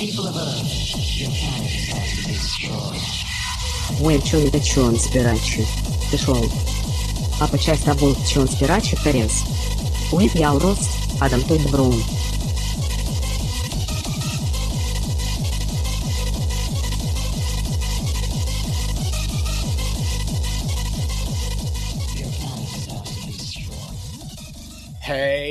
[0.00, 0.40] Ой, чё это,
[1.04, 3.00] чё он is about to be destroyed.
[4.00, 5.66] Ой, чон да чон спирачи.
[6.10, 6.38] Пішов.
[7.38, 9.42] А почай с тобой чон спирачи корец.
[10.10, 10.78] Уип я урос,
[11.20, 12.02] адам той брун.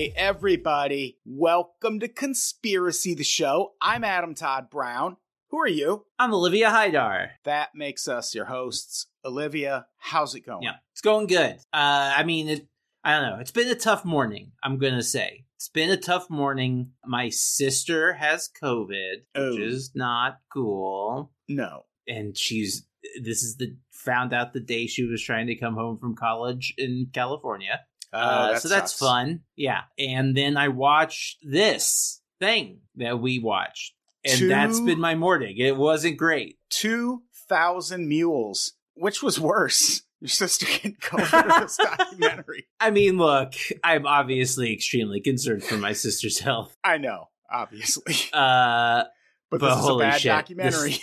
[0.10, 1.20] Hey, everybody.
[1.24, 3.74] Welcome to Conspiracy the Show.
[3.80, 5.18] I'm Adam Todd Brown.
[5.52, 6.06] Who are you?
[6.18, 7.30] I'm Olivia Hydar.
[7.46, 9.06] That makes us your hosts.
[9.24, 10.64] Olivia, how's it going?
[10.64, 11.58] Yeah, it's going good.
[11.72, 12.68] Uh, I mean, it,
[13.04, 13.40] I don't know.
[13.40, 14.52] It's been a tough morning.
[14.64, 16.94] I'm gonna say it's been a tough morning.
[17.06, 19.52] My sister has COVID, Oh.
[19.52, 21.86] which is not cool, No.
[22.08, 22.88] and she's.
[23.22, 26.74] This is the found out the day she was trying to come home from college
[26.80, 27.82] in California.
[28.14, 29.00] Oh, Uh, that so that's sucks.
[29.00, 29.42] fun.
[29.56, 33.94] Yeah, and then I watched this thing that we watched,
[34.24, 35.58] and Two- that's been my morning.
[35.58, 36.58] It wasn't great.
[36.70, 38.74] 2,000 Mules.
[38.96, 40.02] Which was worse?
[40.22, 42.68] Your sister getting COVID or this documentary?
[42.80, 46.76] I mean, look, I'm obviously extremely concerned for my sister's health.
[46.84, 48.16] I know, obviously.
[48.34, 49.04] Uh,
[49.52, 50.90] But, but this is a bad shit, documentary.
[50.92, 51.02] this-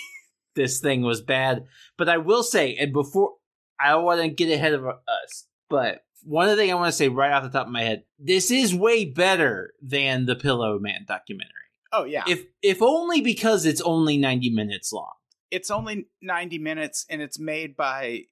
[0.55, 1.67] this thing was bad.
[1.99, 3.35] But I will say, and before
[3.79, 6.89] I don't want to get ahead of us, but one of the things I want
[6.89, 10.35] to say right off the top of my head, this is way better than the
[10.37, 11.53] Pillow Man documentary.
[11.93, 12.25] oh, yeah.
[12.27, 15.13] If if only because it's only 90 minutes long.
[15.51, 18.23] it's only 90 minutes and it's made by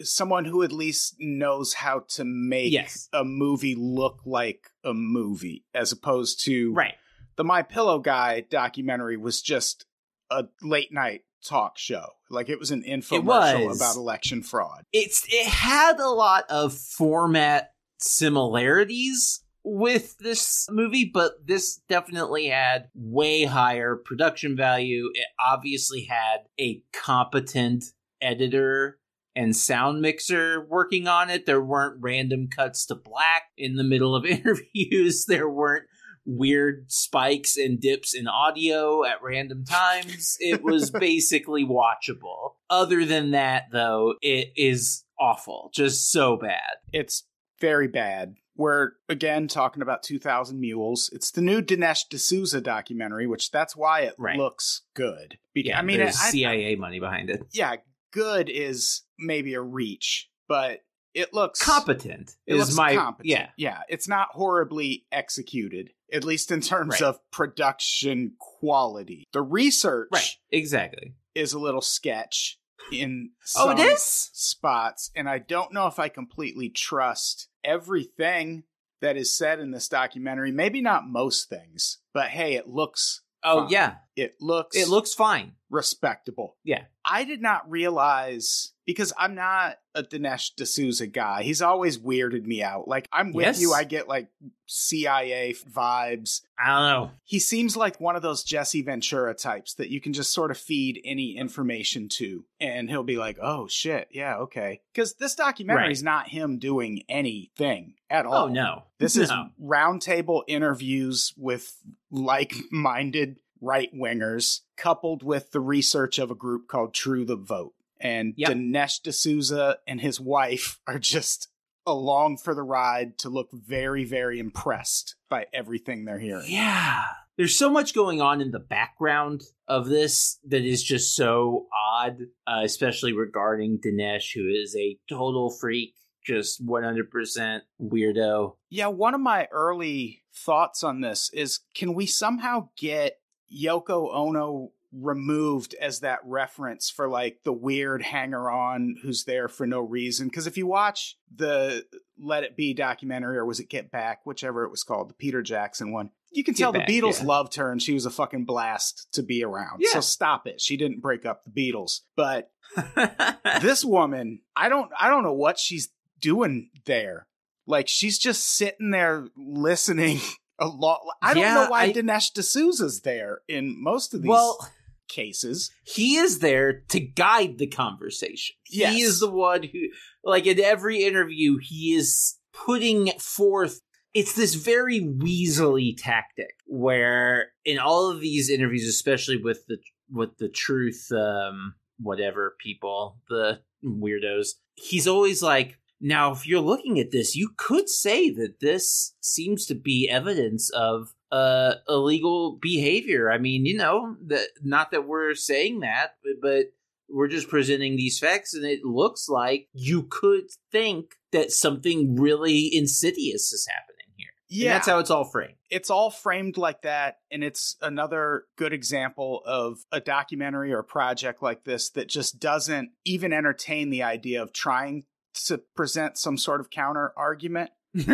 [0.00, 3.08] someone who at least knows how to make Yes.
[3.12, 6.94] a movie look like a movie as opposed to Right.
[7.36, 9.84] the my pillow guy documentary was just
[10.30, 13.76] a late night talk show like it was an infomercial was.
[13.76, 21.46] about election fraud It's it had a lot of format similarities with this movie, but
[21.46, 25.10] this definitely had way higher production value.
[25.14, 27.84] It obviously had a competent
[28.20, 28.98] editor
[29.34, 31.46] and sound mixer working on it.
[31.46, 35.26] There weren't random cuts to black in the middle of interviews.
[35.26, 35.84] There weren't
[36.24, 40.36] weird spikes and dips in audio at random times.
[40.40, 42.52] It was basically watchable.
[42.70, 45.70] Other than that, though, it is awful.
[45.74, 46.60] Just so bad.
[46.92, 47.24] it's
[47.60, 53.52] very bad we're again talking about 2000 mules it's the new dinesh d'souza documentary which
[53.52, 54.36] that's why it Right.
[54.36, 57.46] looks good Beca- Yeah, i mean there's I- CIA money behind it.
[57.52, 57.76] yeah,
[58.12, 60.80] good is maybe a reach, but
[61.14, 63.30] it looks Competent It is looks my competent.
[63.30, 63.48] yeah.
[63.56, 63.78] yeah.
[63.88, 67.02] It's not horribly executed, at least in terms Right.
[67.02, 69.24] of production quality.
[69.32, 71.14] The research Right, exactly.
[71.34, 72.58] is a little sketch
[72.92, 74.02] in Oh, some is?
[74.02, 78.64] spots, and I don't know if I completely trust everything
[79.00, 80.52] that is said in this documentary.
[80.52, 83.22] Maybe not most things, but hey, it looks.
[83.44, 83.70] Oh fine.
[83.70, 84.76] yeah, It looks.
[84.76, 85.56] it looks fine.
[85.70, 86.56] respectable.
[86.62, 86.84] Yeah.
[87.04, 91.42] I did not realize because I'm not a Dinesh D'Souza guy.
[91.42, 92.88] He's always weirded me out.
[92.88, 93.60] Like I'm with Yes.
[93.60, 93.72] you.
[93.72, 94.28] I get like
[94.66, 96.42] CIA vibes.
[96.58, 97.10] I don't know.
[97.24, 100.58] He seems like one of those Jesse Ventura types that you can just sort of
[100.58, 105.92] feed any information to, and he'll be like, "Oh shit, yeah, okay." Because this documentary
[105.92, 108.44] is not him doing anything at oh, all.
[108.44, 109.30] Oh no, This is
[109.62, 111.76] roundtable interviews with
[112.10, 117.74] like minded right wingers, coupled with the research of a group called True the Vote.
[118.02, 118.50] And Yep.
[118.50, 121.48] Dinesh D'Souza and his wife are just
[121.86, 126.46] along for the ride to look very, very impressed by everything they're hearing.
[126.48, 127.04] Yeah.
[127.38, 132.18] There's so much going on in the background of this that is just so odd,
[132.46, 135.94] uh, especially regarding Dinesh, who is a total freak,
[136.24, 138.56] just 100% weirdo.
[138.68, 143.18] Yeah, one of my early thoughts on this is can we somehow get
[143.52, 149.66] Yoko Ono removed as that reference for like the weird hanger on who's there for
[149.66, 150.28] no reason?
[150.28, 151.84] Because if you watch the
[152.18, 155.42] Let It Be documentary, or was it Get Back, whichever it was called, the Peter
[155.42, 157.26] Jackson one, you can Get tell Back, the Beatles yeah.
[157.26, 159.80] loved her and she was a fucking blast to be around.
[159.80, 159.90] Yeah.
[159.92, 160.60] So stop it.
[160.60, 162.00] She didn't break up the Beatles.
[162.16, 162.50] But
[163.62, 165.90] this woman, I don't I don't know what she's
[166.20, 167.26] doing there.
[167.66, 170.20] Like she's just sitting there listening
[170.58, 171.00] a lot.
[171.20, 174.68] I don't Yeah, know why I- Dinesh D'Souza's there in most of these well,
[175.12, 175.70] cases.
[175.84, 178.56] he is there to guide the conversation.
[178.70, 178.94] Yes.
[178.94, 179.88] He is the one who,
[180.24, 183.80] like, in every interview, he is putting forth.
[184.14, 189.78] It's this very weaselly tactic where, in all of these interviews, especially with the
[190.10, 196.98] with the truth, um, whatever people, the weirdos, he's always like, "Now, if you're looking
[196.98, 203.30] at this, you could say that this seems to be evidence of uh illegal behavior.
[203.32, 206.66] I mean, you know, that not that we're saying that, but
[207.08, 212.70] we're just presenting these facts and it looks like you could think that something really
[212.74, 214.28] insidious is happening here.
[214.50, 214.72] And Yeah.
[214.74, 215.54] that's how it's all framed.
[215.70, 220.84] it's all framed like that and it's another good example of a documentary or a
[220.84, 225.04] project like this that just doesn't even entertain the idea of trying
[225.46, 227.70] to present some sort of counter argument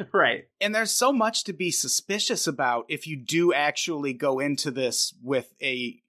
[0.12, 0.44] right.
[0.60, 5.14] and there's so much to be suspicious about if you do actually go into this
[5.22, 6.00] with a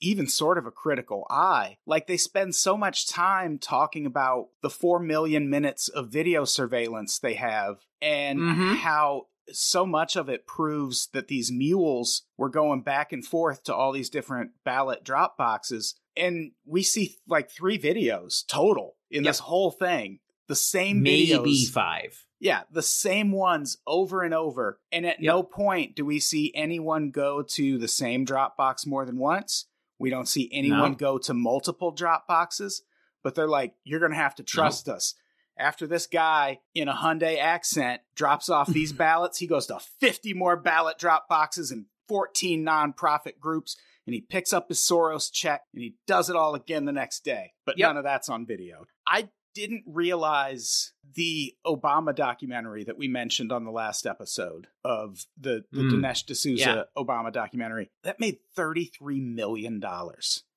[0.00, 1.76] even sort of a critical eye.
[1.86, 7.18] Like they spend so much time talking about the 4 million minutes of video surveillance
[7.18, 8.76] they have and Mhm.
[8.76, 13.74] how so much of it proves that these mules were going back and forth to
[13.74, 19.30] all these different ballot drop boxes and we see like three videos total in Yep.
[19.30, 20.20] this whole thing.
[20.46, 21.70] The same Maybe videos.
[21.72, 22.24] five.
[22.42, 24.80] Yeah, the same ones over and over.
[24.90, 29.16] And at no point do we see anyone go to the same Dropbox more than
[29.16, 29.66] once.
[30.00, 30.96] We don't see anyone No.
[30.96, 32.80] go to multiple Dropboxes,
[33.22, 35.14] but they're like, you're going to have to trust us.
[35.56, 40.34] After this guy in a Hyundai accent drops off these ballots, he goes to 50
[40.34, 45.62] more ballot drop boxes and 14 nonprofit groups, and he picks up his Soros check
[45.72, 47.52] and he does it all again the next day.
[47.64, 47.88] But Yep.
[47.90, 48.86] none of that's on video.
[49.06, 55.64] I didn't realize the Obama documentary that we mentioned on the last episode of the,
[55.72, 55.92] the Mm.
[55.92, 56.82] Dinesh D'Souza Yeah.
[57.02, 57.90] Obama documentary.
[58.02, 59.82] That made $33 million.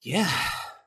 [0.02, 0.32] Yeah.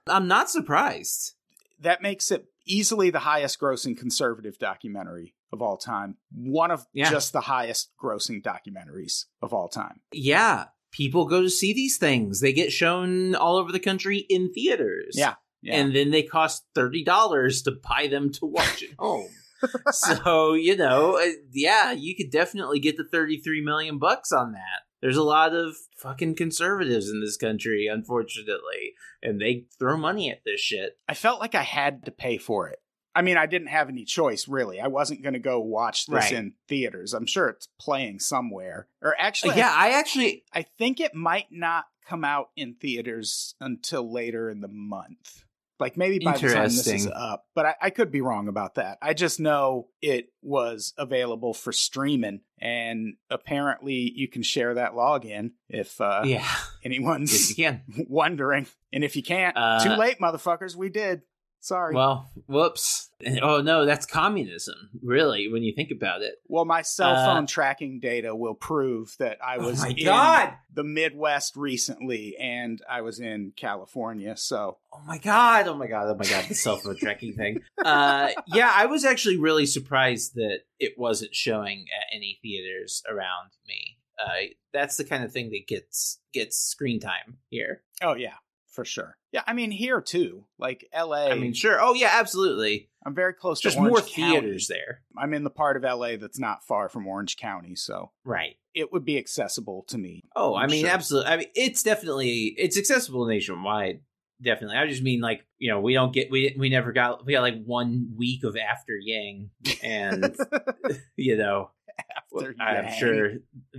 [0.06, 1.34] I'm not surprised.
[1.80, 6.16] That makes it easily the highest grossing conservative documentary of all time.
[6.34, 7.10] One of Yeah.
[7.10, 10.00] just the highest grossing documentaries of all time.
[10.12, 10.66] Yeah.
[10.90, 12.40] People go to see these things.
[12.40, 15.14] They get shown all over the country in theaters.
[15.14, 15.34] Yeah.
[15.62, 15.76] Yeah.
[15.76, 19.28] And then they cost $30 to buy them to watch at home.
[19.90, 24.82] so, you know, uh, yeah, you could definitely get the 33 million bucks on that.
[25.00, 30.42] There's a lot of fucking conservatives in this country, unfortunately, and they throw money at
[30.44, 30.98] this shit.
[31.08, 32.78] I felt like I had to pay for it.
[33.14, 34.80] I mean, I didn't have any choice, really.
[34.80, 36.32] I wasn't going to go watch this Right.
[36.32, 37.14] in theaters.
[37.14, 38.86] I'm sure it's playing somewhere.
[39.02, 44.12] Or actually, yeah, I actually I think it might not come out in theaters until
[44.12, 45.44] later in the month.
[45.80, 48.74] Like maybe by the time this is up, but I, I could be wrong about
[48.76, 48.98] that.
[49.00, 55.52] I just know it was available for streaming, and apparently you can share that login
[55.68, 56.46] if uh, yeah,
[56.84, 58.66] anyone's yes, wondering.
[58.92, 60.74] And if you can't, Uh, too late, motherfuckers.
[60.74, 61.22] We did.
[61.60, 61.94] Sorry.
[61.94, 63.10] Well, whoops.
[63.42, 66.36] Oh no, that's communism, really, when you think about it.
[66.46, 70.54] Well, my cell Uh, phone tracking data will prove that I was oh in god!
[70.72, 74.36] the Midwest recently and I was in California.
[74.36, 75.66] So, Oh my god!
[75.66, 76.06] Oh my god!
[76.06, 76.44] Oh my god!
[76.48, 77.60] The cell phone tracking thing.
[77.84, 83.50] Uh, yeah, I was actually really surprised that it wasn't showing at any theaters around
[83.66, 83.98] me.
[84.18, 87.82] Uh, that's the kind of thing that gets gets screen time here.
[88.00, 88.34] oh, yeah,
[88.70, 89.17] for sure.
[89.32, 91.78] Yeah, I mean, here too, like LA, I mean, sure.
[91.80, 92.88] Oh yeah, absolutely.
[93.04, 94.40] I'm very close There's to Orange more County.
[94.40, 97.74] theaters there, I'm in the part of LA that's not far from Orange County.
[97.74, 98.56] So, right?
[98.74, 100.22] it would be accessible to me.
[100.36, 100.90] Oh, I I'm mean, sure.
[100.94, 101.30] absolutely.
[101.30, 104.00] I mean, it's definitely it's accessible nationwide.
[104.40, 104.76] Definitely.
[104.76, 107.42] I just mean like you know we don't get we we never got we got
[107.42, 109.50] like one week of After Yang,
[109.82, 110.36] and
[111.16, 111.70] you know
[112.16, 112.98] After I'm Yang.
[112.98, 113.30] sure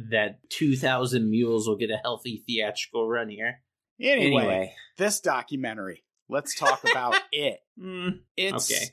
[0.09, 3.61] that two thousand mules will get a healthy theatrical run here.
[3.99, 7.59] Anyway, Anyway, this documentary, let's talk about it.
[7.79, 8.85] Mm, It's Okay.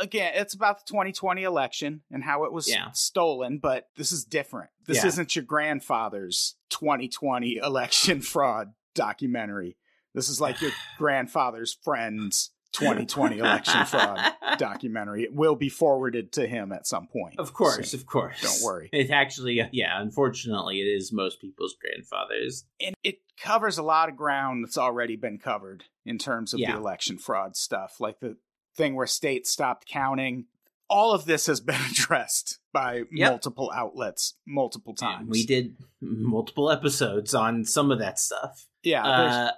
[0.00, 2.90] again, it's about the 2020 election and how it was Yeah.
[2.92, 4.70] stolen, but this is different.
[4.86, 5.08] This Yeah.
[5.08, 9.76] isn't your grandfather's 2020 election fraud documentary.
[10.14, 14.20] This is like your grandfather's friend's 2020 election fraud
[14.58, 15.22] documentary.
[15.24, 17.38] It will be forwarded to him at some point.
[17.38, 18.00] Of course, soon.
[18.00, 18.40] of course.
[18.42, 18.88] Don't worry.
[18.92, 20.00] It actually, yeah.
[20.00, 22.64] Unfortunately, it is most people's grandfathers.
[22.80, 26.72] and it covers a lot of ground that's already been covered in terms of Yeah.
[26.72, 28.36] the election fraud stuff, like the
[28.76, 30.46] thing where states stopped counting.
[30.90, 33.30] All of this has been addressed by Yep.
[33.30, 35.20] multiple outlets multiple times.
[35.22, 38.66] And we did multiple episodes on some of that stuff.
[38.82, 39.04] yeah.
[39.06, 39.50] Uh,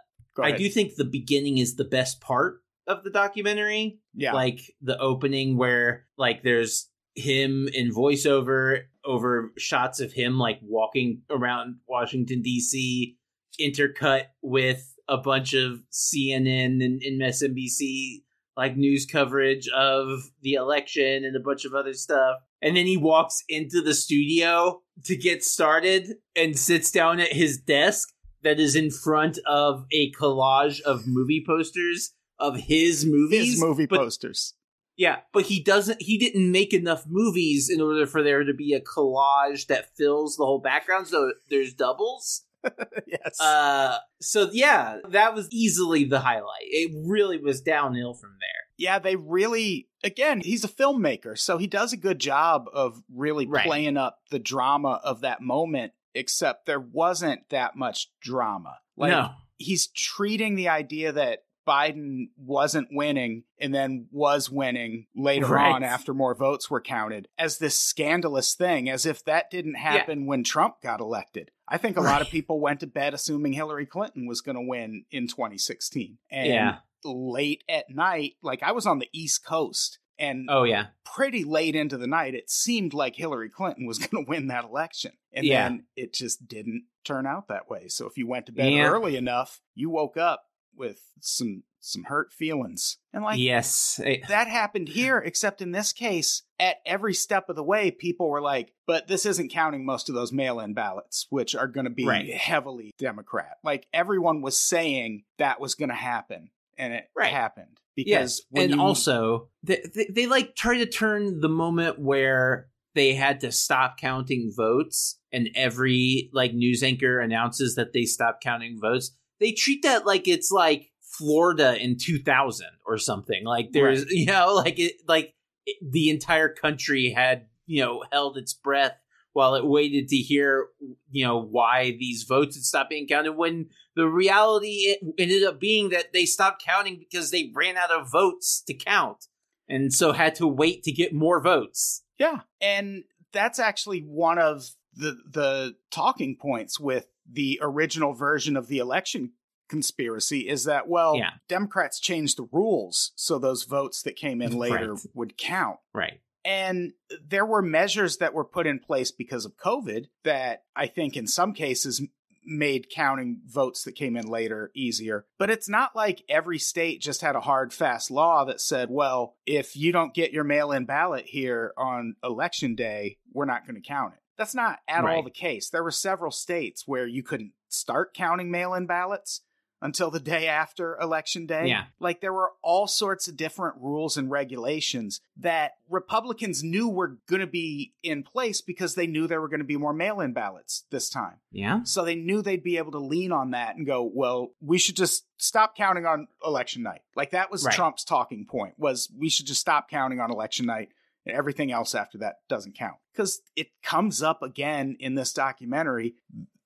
[0.43, 4.01] I do think the beginning is the best part of the documentary.
[4.15, 10.59] Yeah, Like the opening where like there's him in voiceover over shots of him like
[10.63, 13.17] walking around Washington DC
[13.61, 18.23] intercut with a bunch of CNN and, and MSNBC
[18.57, 22.37] like news coverage of the election and a bunch of other stuff.
[22.63, 27.59] And then he walks into the studio to get started and sits down at his
[27.59, 28.09] desk
[28.43, 33.53] that is in front of a collage of movie posters of his movies.
[33.53, 34.55] his movie but posters.
[34.97, 36.03] Yeah, but he doesn't.
[36.03, 40.37] He didn't make enough movies in order for there to be a collage that fills
[40.37, 41.07] the whole background.
[41.09, 42.43] So there's doubles.
[43.07, 43.41] yes.
[43.41, 46.65] Uh, so yeah, that was easily the highlight.
[46.65, 48.49] It really was downhill from there.
[48.77, 53.47] yeah, they really again, he's a filmmaker, so he does a good job of really
[53.47, 53.65] Right.
[53.67, 58.77] playing up the drama of that moment, except there wasn't that much drama.
[58.99, 65.47] Like no, he's treating the idea that Biden wasn't winning and then was winning later
[65.47, 65.73] Right.
[65.75, 70.27] on after more votes were counted as this scandalous thing, as if that didn't happen
[70.27, 71.51] when Trump got elected.
[71.69, 74.63] I think a lot of people went to bed assuming Hillary Clinton was going to
[74.67, 76.19] win in 2016.
[76.31, 76.79] And Yeah.
[77.05, 81.75] late at night, like I was on the East Coast and oh yeah, pretty late
[81.75, 85.13] into the night, it seemed like Hillary Clinton was going to win that election.
[85.33, 85.63] And Yeah.
[85.69, 87.89] then it just didn't turn out that way.
[87.89, 88.87] So if you went to bed Yeah.
[88.89, 90.43] early enough, you woke up
[90.81, 92.99] with some some hurt feelings.
[93.13, 97.57] And like yes, It- that happened here, except in this case, at every step of
[97.57, 101.27] the way, people were like, but this isn't counting most of those mail in ballots,
[101.31, 102.35] which are going to be Right.
[102.35, 103.59] heavily Democrat.
[103.65, 107.31] Like everyone was saying that was going to happen, and it Right.
[107.33, 107.79] happened.
[107.97, 111.99] Because yes, when and you- also they, they they like try to turn the moment
[111.99, 118.05] where they had to stop counting votes, and every like news anchor announces that they
[118.05, 119.17] stopped counting votes.
[119.41, 123.45] They treat that like it's like Florida in 2000 or something.
[123.45, 125.35] Like there's you know like it like
[125.67, 128.97] it, the entire country had you know held its breath
[129.33, 130.69] while it waited to hear
[131.11, 135.61] you know why these votes had stopped being counted when the reality it ended up
[135.61, 139.27] being that they stopped counting because they ran out of votes to count
[139.71, 142.03] and so had to wait to get more votes.
[142.19, 148.67] Yeah, and that's actually one of the the talking points with the original version of
[148.69, 149.33] the election
[149.69, 151.31] conspiracy is that well, Yeah.
[151.49, 155.07] Democrats changed the rules so those votes that came in later Right.
[155.15, 155.79] would count.
[155.95, 160.87] right And there were measures that were put in place because of COVID that I
[160.87, 162.03] think in some cases
[162.45, 165.27] made counting votes that came in later easier.
[165.39, 169.37] But it's not like every state just had a hard, fast law that said, well,
[169.45, 173.81] if you don't get your mail in ballot here on election day, we're not going
[173.81, 174.21] to count it.
[174.41, 175.69] That's not at all the case.
[175.69, 179.43] There were several states where you couldn't start counting mail in ballots
[179.83, 181.69] until the day after election day.
[181.69, 181.85] Yeah.
[181.99, 187.41] Like there were all sorts of different rules and regulations that Republicans knew were going
[187.41, 190.33] to be in place because they knew there were going to be more mail in
[190.33, 191.37] ballots this time.
[191.53, 194.79] yeah So they knew they'd be able to lean on that and go, well, we
[194.79, 197.03] should just stop counting on election night.
[197.15, 197.75] Like that was Right.
[197.75, 200.89] Trump's talking point was we should just stop counting on election night
[201.31, 202.97] everything else after that doesn't count.
[203.15, 206.15] Cuz it comes up again in this documentary.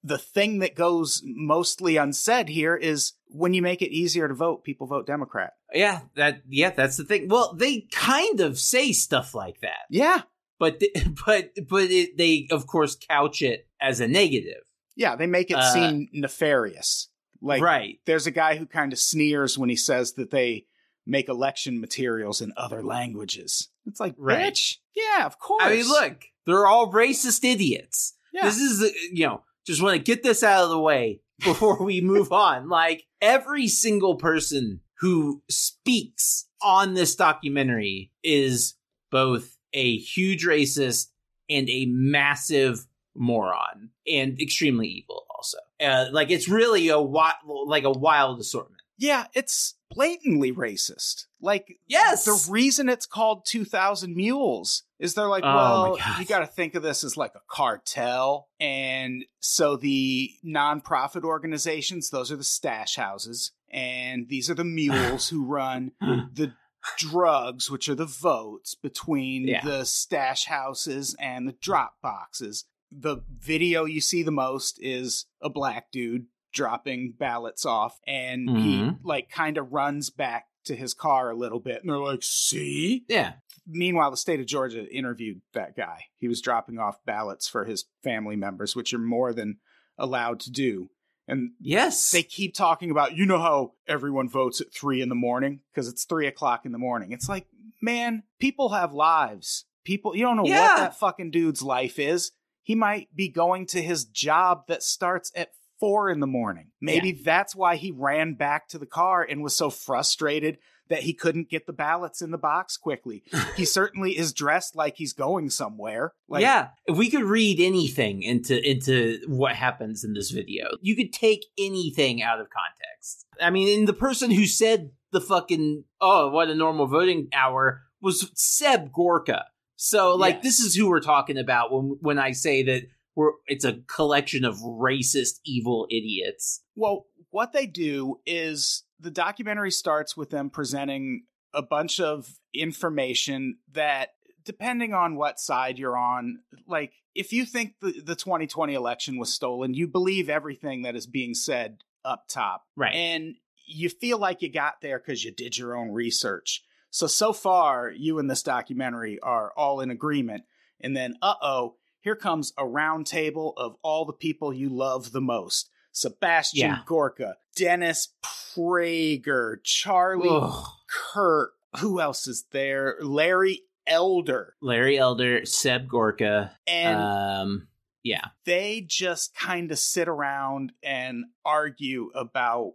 [0.06, 4.62] The thing that goes mostly unsaid here is when you make it easier to vote,
[4.62, 5.52] people vote Democrat.
[5.73, 10.23] yeah that yeah that's the thing well they kind of say stuff like that Yeah.
[10.59, 10.80] but
[11.26, 14.62] but but it, they of course couch it as a negative
[14.97, 17.09] Yeah, they make it Uh, seem nefarious.
[17.40, 20.66] Like right there's a guy who kind of sneers when he says that they
[21.06, 23.68] make election materials in other languages.
[23.87, 24.53] It's like, Right.
[24.53, 25.62] bitch, yeah, of course.
[25.64, 28.47] i mean look they're all racist idiots yeah.
[28.47, 31.81] This is, uh, you know, just want to get this out of the way before
[31.85, 32.69] we move on.
[32.69, 38.75] Like, every single person who speaks on this documentary is
[39.12, 41.11] both a huge racist
[41.49, 45.59] and a massive moron and extremely evil also.
[45.81, 47.35] Uh, like, it's really a wild,
[47.67, 48.83] like a wild assortment.
[48.99, 51.27] Yeah, it's blatantly racist.
[51.41, 52.25] Like Yes!
[52.25, 56.19] the reason it's called 2000 Mules is they're like, Oh, well, God.
[56.19, 58.49] you got to think of this as like a cartel.
[58.61, 63.53] And so the nonprofit organizations, those are the stash houses.
[63.71, 66.53] And these are the mules who run the
[66.99, 69.65] drugs, which are the votes between Yeah.
[69.65, 72.65] the stash houses and the drop boxes.
[72.97, 78.79] The video you see the most is a black dude dropping ballots off, and he
[78.79, 79.01] Mhm.
[79.05, 83.05] like kind of runs back to his car a little bit, and they're like, "See."
[83.09, 83.35] Yeah.
[83.67, 86.05] Meanwhile, the state of Georgia interviewed that guy.
[86.17, 89.59] He was dropping off ballots for his family members, which are more than
[89.99, 90.91] allowed to do.
[91.27, 92.11] And Yes.
[92.11, 95.89] they keep talking about you know how everyone votes at three in the morning because
[95.89, 97.47] it's three o'clock in the morning it's like
[97.81, 100.69] man people have lives people you don't know Yeah.
[100.69, 102.33] what that fucking dude's life is
[102.63, 105.53] he might be going to his job that starts at
[105.85, 109.55] four in the morning maybe that's why he ran back to the car and was
[109.57, 113.23] so frustrated that he couldn't get the ballots in the box quickly
[113.57, 118.55] he certainly is dressed like he's going somewhere like yeah, we could read anything into
[118.69, 123.26] into what happens in this video, you could take anything out of context.
[123.41, 127.83] I mean, and the person who said the fucking oh, what a normal voting hour
[128.00, 129.45] was Seb Gorka.
[129.76, 130.43] So like Yes.
[130.45, 132.83] this is who we're talking about when when I say that
[133.16, 136.62] we're it's a collection of racist evil idiots.
[136.75, 143.59] Well, what they do is the documentary starts with them presenting a bunch of information
[143.73, 144.11] that,
[144.44, 149.33] depending on what side you're on, like if you think the, the 2020 election was
[149.33, 152.64] stolen, you believe everything that is being said up top.
[152.76, 152.94] Right.
[152.94, 156.62] And you feel like you got there because you did your own research.
[156.90, 160.44] So, so far, you and this documentary are all in agreement.
[160.80, 165.11] And then, uh oh, here comes a round table of all the people you love
[165.13, 166.79] the most Sebastian Yeah.
[166.85, 170.67] Gorka, Dennis Prager, Charlie Ugh.
[170.87, 171.55] Kirk.
[171.81, 172.97] Who else is there?
[173.01, 174.55] Larry Elder.
[174.61, 176.53] Larry Elder, Seb Gorka.
[176.67, 177.69] And um
[178.03, 178.27] yeah.
[178.45, 182.75] they just kind of sit around and argue about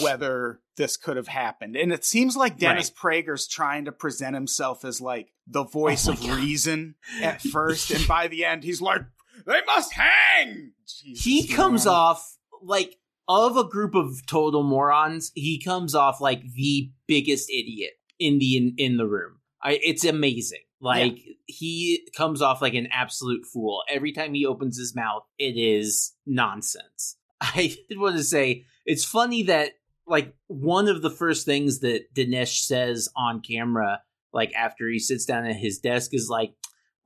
[0.00, 1.76] whether this could have happened.
[1.76, 6.12] And it seems like Dennis Prager's trying to present himself as like the voice Oh
[6.12, 6.36] of God.
[6.36, 9.02] reason at first, and by the end, he's like,
[9.46, 11.94] "They must hang." Jesus, he comes man.
[11.94, 12.96] off like
[13.28, 18.56] of a group of total morons he comes off like the biggest idiot in the
[18.56, 23.82] in, in the room I, it's amazing like he comes off like an absolute fool
[23.88, 29.04] every time he opens his mouth it is nonsense i did want to say it's
[29.04, 29.72] funny that
[30.06, 34.00] like one of the first things that dinesh says on camera
[34.32, 36.52] like after he sits down at his desk is like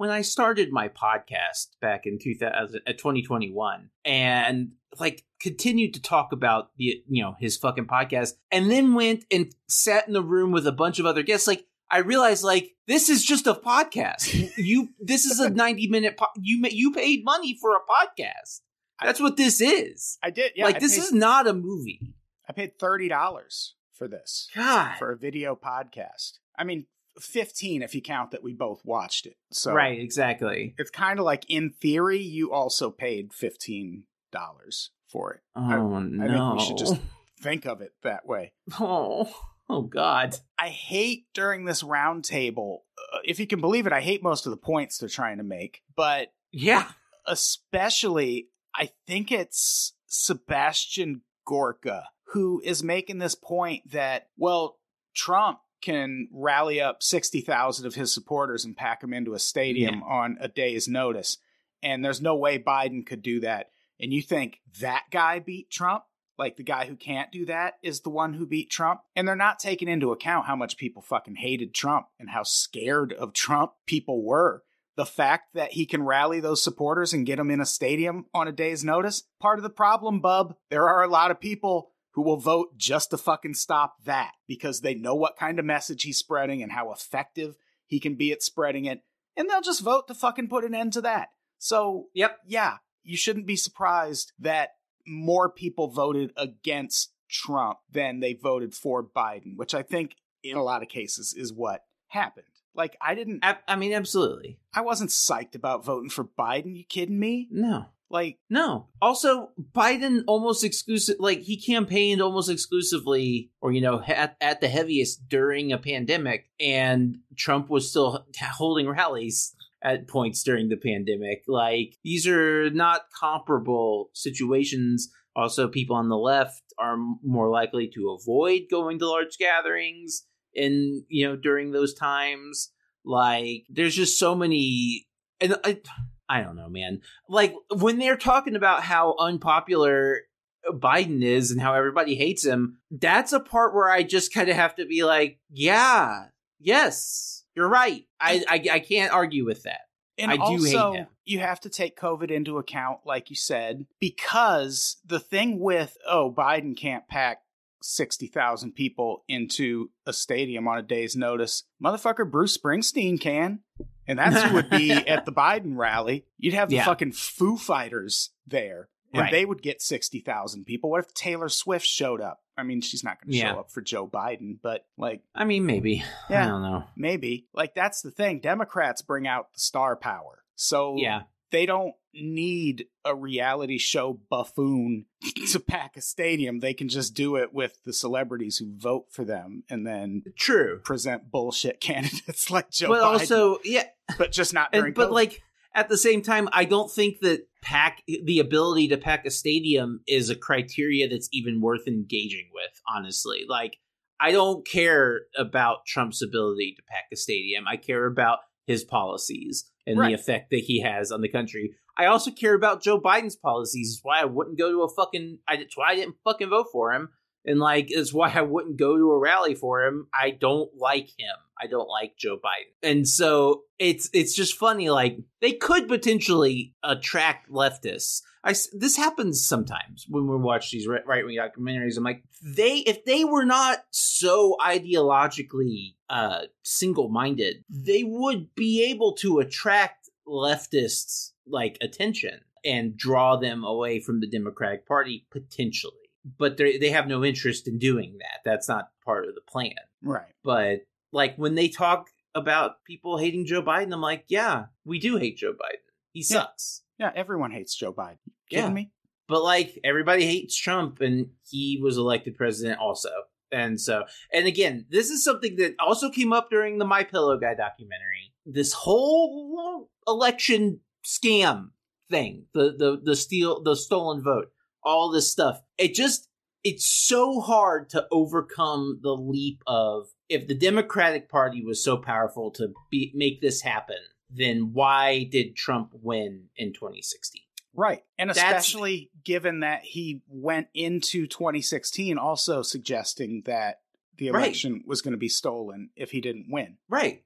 [0.01, 6.33] when I started my podcast back in 2000, uh, 2021 and like continued to talk
[6.33, 10.53] about the you know his fucking podcast and then went and sat in the room
[10.53, 14.53] with a bunch of other guests like I realized like this is just a podcast.
[14.57, 18.61] you this is a 90 minute po- you you paid money for a podcast.
[19.03, 20.19] That's what this is.
[20.23, 20.53] I did.
[20.57, 22.15] Yeah, like I this paid, is not a movie.
[22.49, 24.97] I paid thirty dollars for this God.
[24.99, 26.39] for a video podcast.
[26.59, 26.87] I mean,
[27.21, 29.37] fifteen if you count that we both watched it.
[29.53, 30.75] So right, exactly.
[30.79, 35.41] it's kind of like in theory you also paid fifteen dollars for it.
[35.57, 36.25] Oh no.
[36.25, 36.97] I think we should just
[37.41, 38.53] think of it that way.
[38.79, 39.33] Oh.
[39.69, 40.37] Oh god.
[40.59, 42.79] I hate during this roundtable,
[43.15, 45.45] uh, if you can believe it, I hate most of the points they're trying to
[45.45, 46.89] make, but Yeah.
[47.27, 54.79] especially I think it's Sebastian Gorka who is making this point that well
[55.15, 60.37] Trump can rally up 60,000 of his supporters and pack them into a stadium on
[60.41, 61.39] a day's notice.
[61.83, 63.71] And there's no way Biden could do that.
[63.99, 66.05] And you think that guy beat Trump?
[66.39, 69.01] Like the guy who can't do that is the one who beat Trump?
[69.15, 73.13] And they're not taking into account how much people fucking hated Trump and how scared
[73.13, 74.63] of Trump people were
[75.01, 78.47] the fact that he can rally those supporters and get them in a stadium on
[78.47, 80.55] a day's notice, part of the problem, bub.
[80.69, 84.83] There are a lot of people who will vote just to fucking stop that because
[84.83, 88.43] they know what kind of message he's spreading and how effective he can be at
[88.43, 89.01] spreading it,
[89.39, 91.31] and they'll just vote to fucking put an end to that.
[91.57, 92.41] So, Yep.
[92.47, 94.73] yeah, you shouldn't be surprised that
[95.07, 100.63] more people voted against Trump than they voted for Biden, which I think in a
[100.63, 102.45] lot of cases is what happened.
[102.75, 104.59] Like I didn't I, I mean absolutely.
[104.75, 106.77] I wasn't psyched about voting for Biden.
[106.77, 107.49] You kidding me?
[107.51, 107.87] No.
[108.11, 108.89] Like, No.
[109.01, 114.69] Also, Biden almost exclusive, like he campaigned almost exclusively, or you know, at, at the
[114.69, 121.45] heaviest during a pandemic, and Trump was still holding rallies at points during the pandemic.
[121.47, 125.09] Like these are not comparable situations.
[125.37, 131.05] Also, people on the left are more likely to avoid going to large gatherings, and
[131.09, 132.71] you know, during those times,
[133.05, 135.07] like there's just so many,
[135.41, 135.81] and I,
[136.29, 140.21] I don't know, man like when they're talking about how unpopular
[140.69, 144.57] Biden is and how everybody hates him, that's a part where I just kind of
[144.57, 146.27] have to be like, yeah,
[146.59, 148.05] yes, you're right.
[148.21, 149.81] I I, I can't argue with that.
[150.19, 151.07] and I do hate also, him.
[151.25, 156.33] you have to take COVID into account, like you said, because the thing with oh,
[156.37, 157.39] Biden can't pack
[157.83, 161.65] sixty thousand people into a stadium on a day's notice.
[161.83, 163.61] Motherfucker, Bruce Springsteen can.
[164.07, 166.25] And that's who would be at the Biden rally.
[166.39, 166.85] You'd have the Yeah.
[166.85, 169.31] fucking Foo Fighters there, and Right.
[169.31, 170.91] they would get 60,000 people.
[170.91, 172.41] What if Taylor Swift showed up?
[172.57, 173.53] I mean, she's not going to Yeah.
[173.55, 176.03] show up for Joe Biden, but like, I mean, maybe.
[176.29, 176.85] Yeah, I don't know.
[176.97, 177.47] maybe.
[177.55, 178.41] Like, that's the thing.
[178.41, 180.43] Democrats bring out the star power.
[180.57, 181.23] So Yeah.
[181.53, 185.07] they don't need a reality show buffoon
[185.53, 186.61] to pack a stadium.
[186.61, 190.81] They can just do it with the celebrities who vote for them and then True.
[190.85, 193.21] present bullshit candidates like Joe but Biden.
[193.21, 193.85] also, yeah,
[194.19, 195.15] but just not during and, but COVID.
[195.15, 195.43] like
[195.75, 200.01] at the same time, I don't think that pack the ability to pack a stadium
[200.09, 202.71] is a criteria that's even worth engaging with.
[202.95, 203.77] Honestly, like
[204.19, 207.69] I don't care about Trump's ability to pack a stadium.
[207.69, 210.09] I care about his policies and Right.
[210.09, 211.73] the effect that he has on the country.
[212.01, 213.93] I also care about Joe Biden's policies.
[213.93, 215.39] It's why I wouldn't go to a fucking.
[215.47, 217.11] I, why I didn't fucking vote for him.
[217.45, 220.09] And like, it's why I wouldn't go to a rally for him.
[220.15, 221.37] I don't like him.
[221.61, 222.73] I don't like Joe Biden.
[222.83, 224.89] And so it's it's just funny.
[224.89, 228.23] Like they could potentially attract leftists.
[228.43, 231.99] I this happens sometimes when we watch these right wing documentaries.
[231.99, 238.91] I'm like, they if they were not so ideologically uh, single minded, they would be
[238.91, 240.00] able to attract
[240.31, 245.95] leftists like attention and draw them away from the Democratic Party potentially.
[246.39, 248.41] But they they have no interest in doing that.
[248.45, 249.75] That's not part of the plan.
[250.03, 250.33] Right.
[250.45, 250.81] But
[251.13, 255.39] like when they talk about people hating Joe Biden, I'm like, yeah, we do hate
[255.39, 255.81] Joe Biden.
[256.13, 256.83] He sucks.
[256.99, 258.19] Yeah, everyone hates Joe Biden.
[258.51, 258.71] Kidding Yeah.
[258.73, 258.91] me?
[259.29, 263.11] But like everybody hates Trump and he was elected president also.
[263.51, 267.39] And so and again, this is something that also came up during the My Pillow
[267.39, 268.30] Guy documentary.
[268.53, 271.71] This whole election scam
[272.11, 274.51] thing, the the the steal the stolen vote,
[274.83, 275.61] all this stuff.
[275.79, 276.29] It just
[276.63, 282.51] it's so hard to overcome the leap of if the Democratic Party was so powerful
[282.53, 283.97] to be, make this happen,
[284.29, 287.41] then why did Trump win in 2016?
[287.73, 288.03] Right.
[288.19, 293.81] And That's- especially given that he went into 2016 also suggesting that
[294.19, 294.43] the Right.
[294.45, 296.77] election was going to be stolen if he didn't win.
[296.91, 297.25] Right.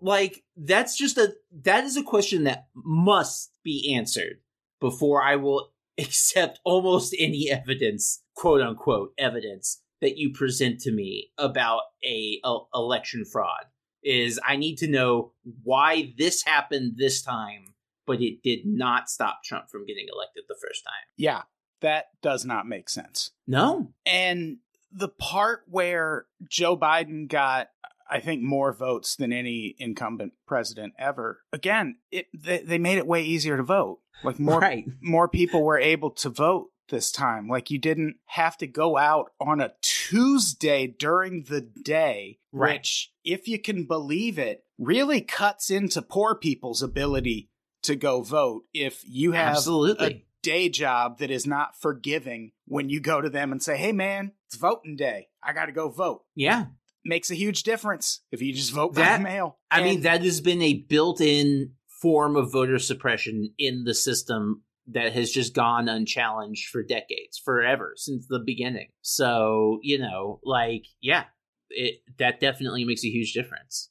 [0.00, 4.40] Like that's just a that is a question that must be answered
[4.80, 11.30] before I will accept almost any evidence, quote unquote, evidence that you present to me
[11.38, 13.64] about a, a election fraud.
[14.02, 15.32] Is I need to know
[15.64, 17.74] why this happened this time,
[18.06, 20.92] but it did not stop Trump from getting elected the first time.
[21.16, 21.42] Yeah,
[21.80, 23.32] that does not make sense.
[23.48, 23.92] No.
[24.04, 24.58] And
[24.92, 27.68] the part where Joe Biden got,
[28.10, 31.40] I think, more votes than any incumbent president ever.
[31.52, 34.00] Again, it they, they made it way easier to vote.
[34.24, 34.84] Like more right.
[35.00, 37.48] more people were able to vote this time.
[37.48, 42.78] Like you didn't have to go out on a Tuesday during the day, Right.
[42.78, 47.50] which, if you can believe it, really cuts into poor people's ability
[47.82, 48.64] to go vote.
[48.72, 53.50] If you have a day job that is not forgiving when you go to them
[53.52, 55.28] and say, hey man, it's voting day.
[55.42, 56.22] I got to go vote.
[56.34, 56.66] yeah.
[57.06, 59.58] Makes a huge difference if you just vote That- by mail.
[59.70, 64.62] I mean, that has been a built in form of voter suppression in the system
[64.88, 68.88] that has just gone unchallenged for decades, forever, since the beginning.
[69.02, 71.24] So, you know, like, yeah,
[71.70, 73.90] it that definitely makes a huge difference.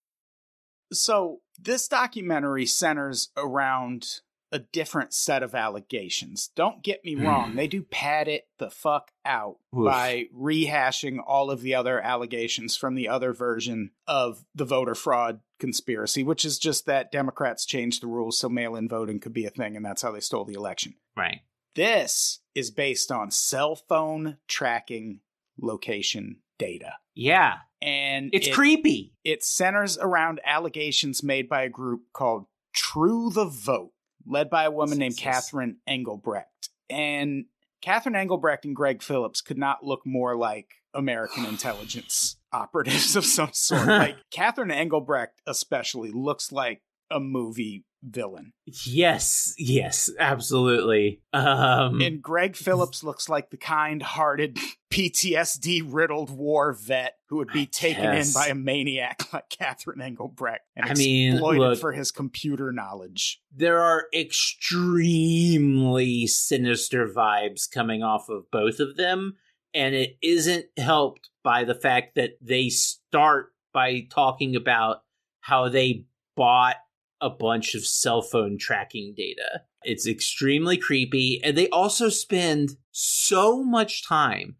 [0.91, 6.49] So this documentary centers around a different set of allegations.
[6.55, 7.25] Don't get me hmm.
[7.25, 9.85] wrong, they do pad it the fuck out Oof.
[9.85, 15.39] by rehashing all of the other allegations from the other version of the voter fraud
[15.59, 19.45] conspiracy, which is just that Democrats changed the rules so mail in voting could be
[19.45, 20.95] a thing, and that's how they stole the election.
[21.15, 21.41] Right.
[21.75, 25.21] This is based on cell phone tracking
[25.57, 26.95] location data.
[27.15, 27.55] Yeah.
[27.81, 29.13] And It's it- creepy.
[29.23, 33.91] it centers around allegations made by a group called True the Vote,
[34.25, 36.69] led by a woman named Catherine Engelbrecht.
[36.89, 37.45] And
[37.81, 43.49] Catherine Engelbrecht and Greg Phillips could not look more like American intelligence operatives of some
[43.53, 43.87] sort.
[43.87, 48.53] like Catherine Engelbrecht, especially, looks like a movie villain.
[48.85, 49.53] Yes.
[49.57, 50.09] Yes.
[50.19, 51.21] Absolutely.
[51.33, 54.57] Um, And Greg Phillips looks like the kind hearted,
[54.91, 60.61] PTSD riddled war vet who would be taken in by a maniac like Catherine Engelbrecht
[60.75, 63.41] and I mean, exploited look- for his computer knowledge.
[63.55, 69.35] there are extremely sinister vibes coming off of both of them
[69.73, 75.03] and it isn't helped by the fact that they start by talking about
[75.39, 76.03] how they
[76.35, 76.75] bought
[77.21, 79.61] a bunch of cell phone tracking data.
[79.83, 84.57] It's extremely creepy and they also spend so much time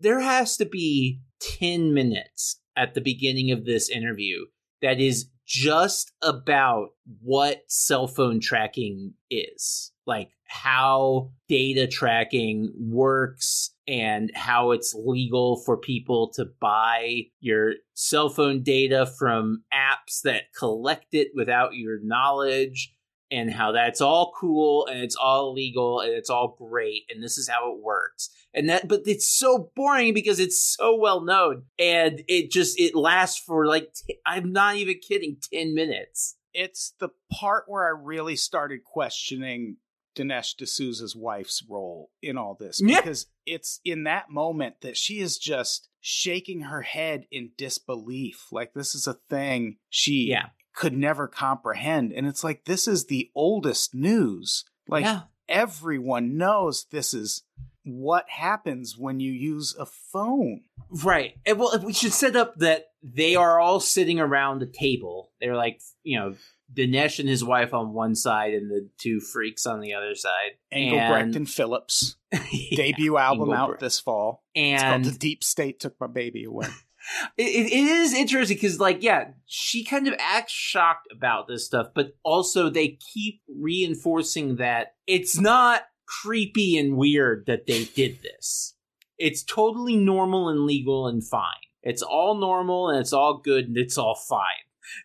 [0.00, 4.46] there has to be 10 minutes at the beginning of this interview
[4.82, 6.88] that is just about
[7.22, 15.78] what cell phone tracking is like how data tracking works and how it's legal for
[15.78, 22.94] people to buy your cell phone data from apps that collect it without your knowledge
[23.30, 27.38] and how that's all cool and it's all legal and it's all great and this
[27.38, 28.30] is how it works.
[28.54, 32.94] And that but it's so boring because it's so well known and it just it
[32.94, 36.36] lasts for like t- i'm not even kidding 10 minutes.
[36.54, 39.76] It's the part where I really started questioning
[40.18, 43.00] Dinesh D'Souza's wife's role in all this Yeah.
[43.00, 48.46] because it's in that moment that she is just shaking her head in disbelief.
[48.52, 52.12] Like this is a thing she yeah could never comprehend.
[52.12, 54.64] And it's like, this is the oldest news.
[54.86, 57.42] Like, yeah everyone knows this is
[57.84, 60.60] what happens when you use a phone.
[61.02, 61.34] Right.
[61.46, 65.30] And well, we should set up that they are all sitting around the table.
[65.40, 66.34] They're like, you know,
[66.72, 70.52] Dinesh and his wife on one side and the two freaks on the other side.
[70.70, 72.16] Engelbrecht and, And- Phillips
[72.52, 74.44] Yeah, debut album out this fall.
[74.54, 76.66] It's And The Deep State Took My Baby Away.
[77.38, 81.88] it it is interesting because, like, yeah, she kind of acts shocked about this stuff,
[81.94, 85.82] but also they keep reinforcing that it's not
[86.22, 88.74] creepy and weird that they did this.
[89.16, 91.44] It's totally normal and legal and fine.
[91.82, 94.42] It's all normal and it's all good and it's all fine.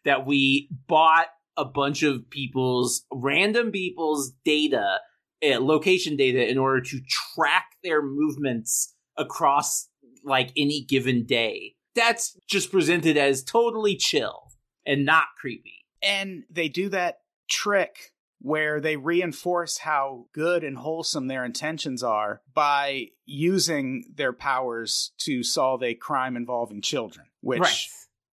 [0.06, 5.00] That we bought a bunch of people's random people's data,
[5.44, 7.00] uh, location data, in order to
[7.36, 9.90] track their movements across
[10.24, 11.76] like any given day.
[11.96, 14.52] That's just presented as totally chill
[14.86, 15.86] and not creepy.
[16.02, 22.42] and they do that trick where they reinforce how good and wholesome their intentions are
[22.54, 27.88] by using their powers to solve a crime involving children which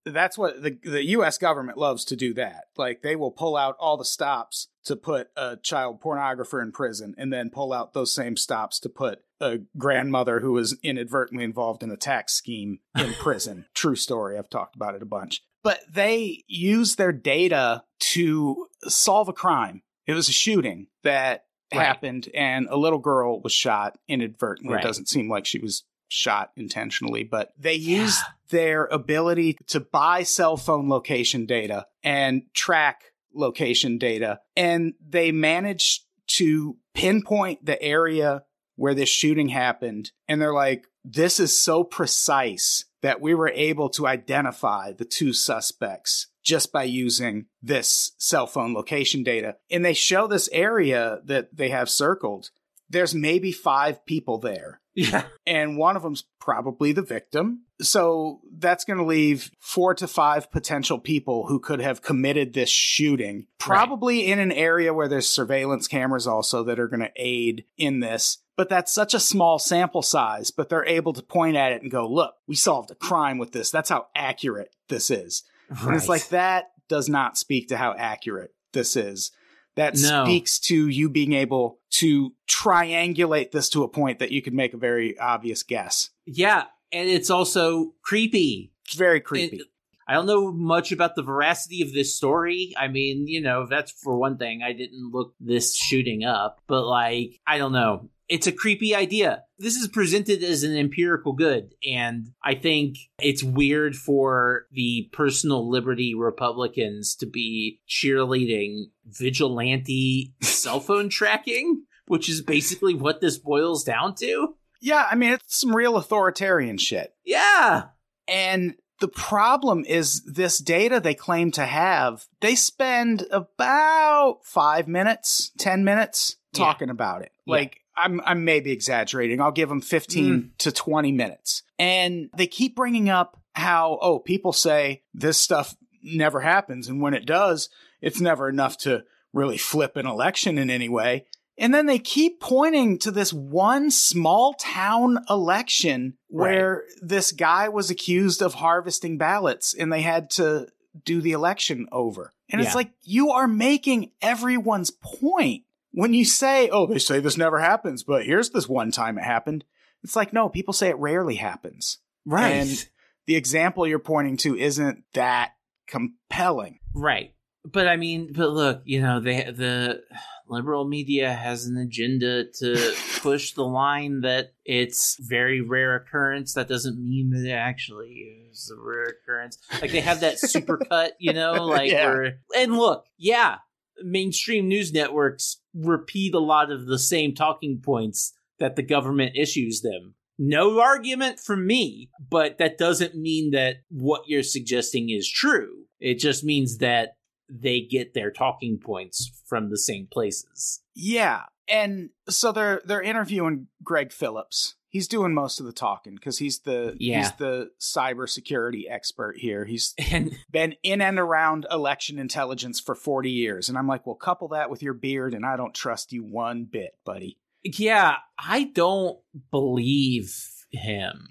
[0.05, 2.65] that's what the the US government loves to do that.
[2.77, 7.13] Like they will pull out all the stops to put a child pornographer in prison
[7.17, 11.83] and then pull out those same stops to put a grandmother who was inadvertently involved
[11.83, 13.65] in a tax scheme in prison.
[13.73, 14.37] True story.
[14.37, 15.41] I've talked about it a bunch.
[15.63, 19.83] But they use their data to solve a crime.
[20.07, 21.85] It was a shooting that Right.
[21.85, 24.73] happened and a little girl was shot inadvertently.
[24.73, 24.83] Right.
[24.83, 28.01] it doesn't seem like she was shot intentionally but they Yeah.
[28.03, 35.31] used their ability to buy cell phone location data and track location data and they
[35.31, 38.43] managed to pinpoint the area
[38.75, 43.89] where this shooting happened and they're like this is so precise that we were able
[43.89, 49.55] to identify the two suspects just by using this cell phone location data.
[49.71, 52.51] And they show this area that they have circled.
[52.89, 55.23] There's maybe 5 people there Yeah.
[55.47, 57.63] and one of them's probably the victim.
[57.81, 62.69] So that's going to leave four to five potential people who could have committed this
[62.69, 67.65] shooting, probably in an area where there's surveillance cameras also that are going to aid
[67.77, 68.39] in this.
[68.57, 71.89] But that's such a small sample size, but they're able to point at it and
[71.89, 73.71] go, look, we solved a crime with this.
[73.71, 75.43] That's how accurate this is.
[75.69, 79.31] And it's like that does not speak to how accurate this is.
[79.75, 80.25] That No.
[80.25, 84.73] speaks to you being able to triangulate this to a point that you could make
[84.73, 86.09] a very obvious guess.
[86.25, 86.65] Yeah.
[86.91, 88.73] And it's also creepy.
[88.85, 89.57] It's very creepy.
[89.57, 89.67] It-
[90.07, 92.73] I don't know much about the veracity of this story.
[92.77, 94.61] I mean, you know, that's for one thing.
[94.61, 98.09] I didn't look this shooting up, but like, I don't know.
[98.31, 99.43] It's a creepy idea.
[99.59, 105.69] This is presented as an empirical good, and I think it's weird for the personal
[105.69, 113.83] liberty Republicans to be cheerleading vigilante cell phone tracking, which is basically what this boils
[113.83, 114.55] down to.
[114.81, 117.13] yeah, I mean, it's some real authoritarian shit.
[117.25, 117.83] Yeah.
[118.27, 125.51] And the problem is this data they claim to have, they spend about five minutes,
[125.57, 126.65] 10 minutes Yeah.
[126.65, 127.31] talking about it.
[127.45, 129.41] Like, I'm, I'm maybe exaggerating.
[129.41, 130.47] I'll give them 15 hmm.
[130.59, 131.63] to 20 minutes.
[131.79, 136.87] And they keep bringing up how, oh, people say this stuff never happens.
[136.87, 137.69] And when it does,
[138.01, 141.25] it's never enough to really flip an election in any way.
[141.57, 147.91] And then they keep pointing to this one small town election where this guy was
[147.91, 150.67] accused of harvesting ballots and they had to
[151.05, 152.31] do the election over.
[152.49, 152.67] And Yeah.
[152.67, 155.63] it's like, you are making everyone's point.
[155.91, 159.23] When you say, oh, they say this never happens, but here's this one time it
[159.23, 159.65] happened.
[160.03, 161.99] It's like, no, people say it rarely happens.
[162.25, 162.49] Right.
[162.51, 162.87] And
[163.27, 165.51] the example you're pointing to isn't that
[165.87, 166.79] compelling.
[166.95, 167.33] Right.
[167.63, 170.01] But I mean, but look, you know, they the
[170.47, 176.53] liberal media has an agenda to push the line that it's very rare occurrence.
[176.55, 179.59] That doesn't mean that it actually is a rare occurrence.
[179.79, 182.29] Like they have that supercut, you know, like Yeah.
[182.57, 183.57] and look, yeah,
[184.03, 189.81] mainstream news networks repeat a lot of the same talking points that the government issues
[189.81, 190.15] them.
[190.37, 195.85] No argument from me, but that doesn't mean that what you're suggesting is true.
[195.99, 197.15] It just means that
[197.49, 200.81] they get their talking points from the same places.
[200.95, 201.43] Yeah.
[201.67, 204.75] And so they're they're interviewing Greg Phillips.
[204.91, 207.19] He's doing most of the talking because he's the Yeah.
[207.19, 209.65] he's the cybersecurity expert here.
[209.65, 213.69] He's And been in and around election intelligence for 40 years.
[213.69, 216.65] And I'm like, well, couple that with your beard, and I don't trust you one
[216.71, 217.39] bit, buddy.
[217.63, 219.17] yeah, I don't
[219.49, 220.35] believe
[220.71, 221.27] him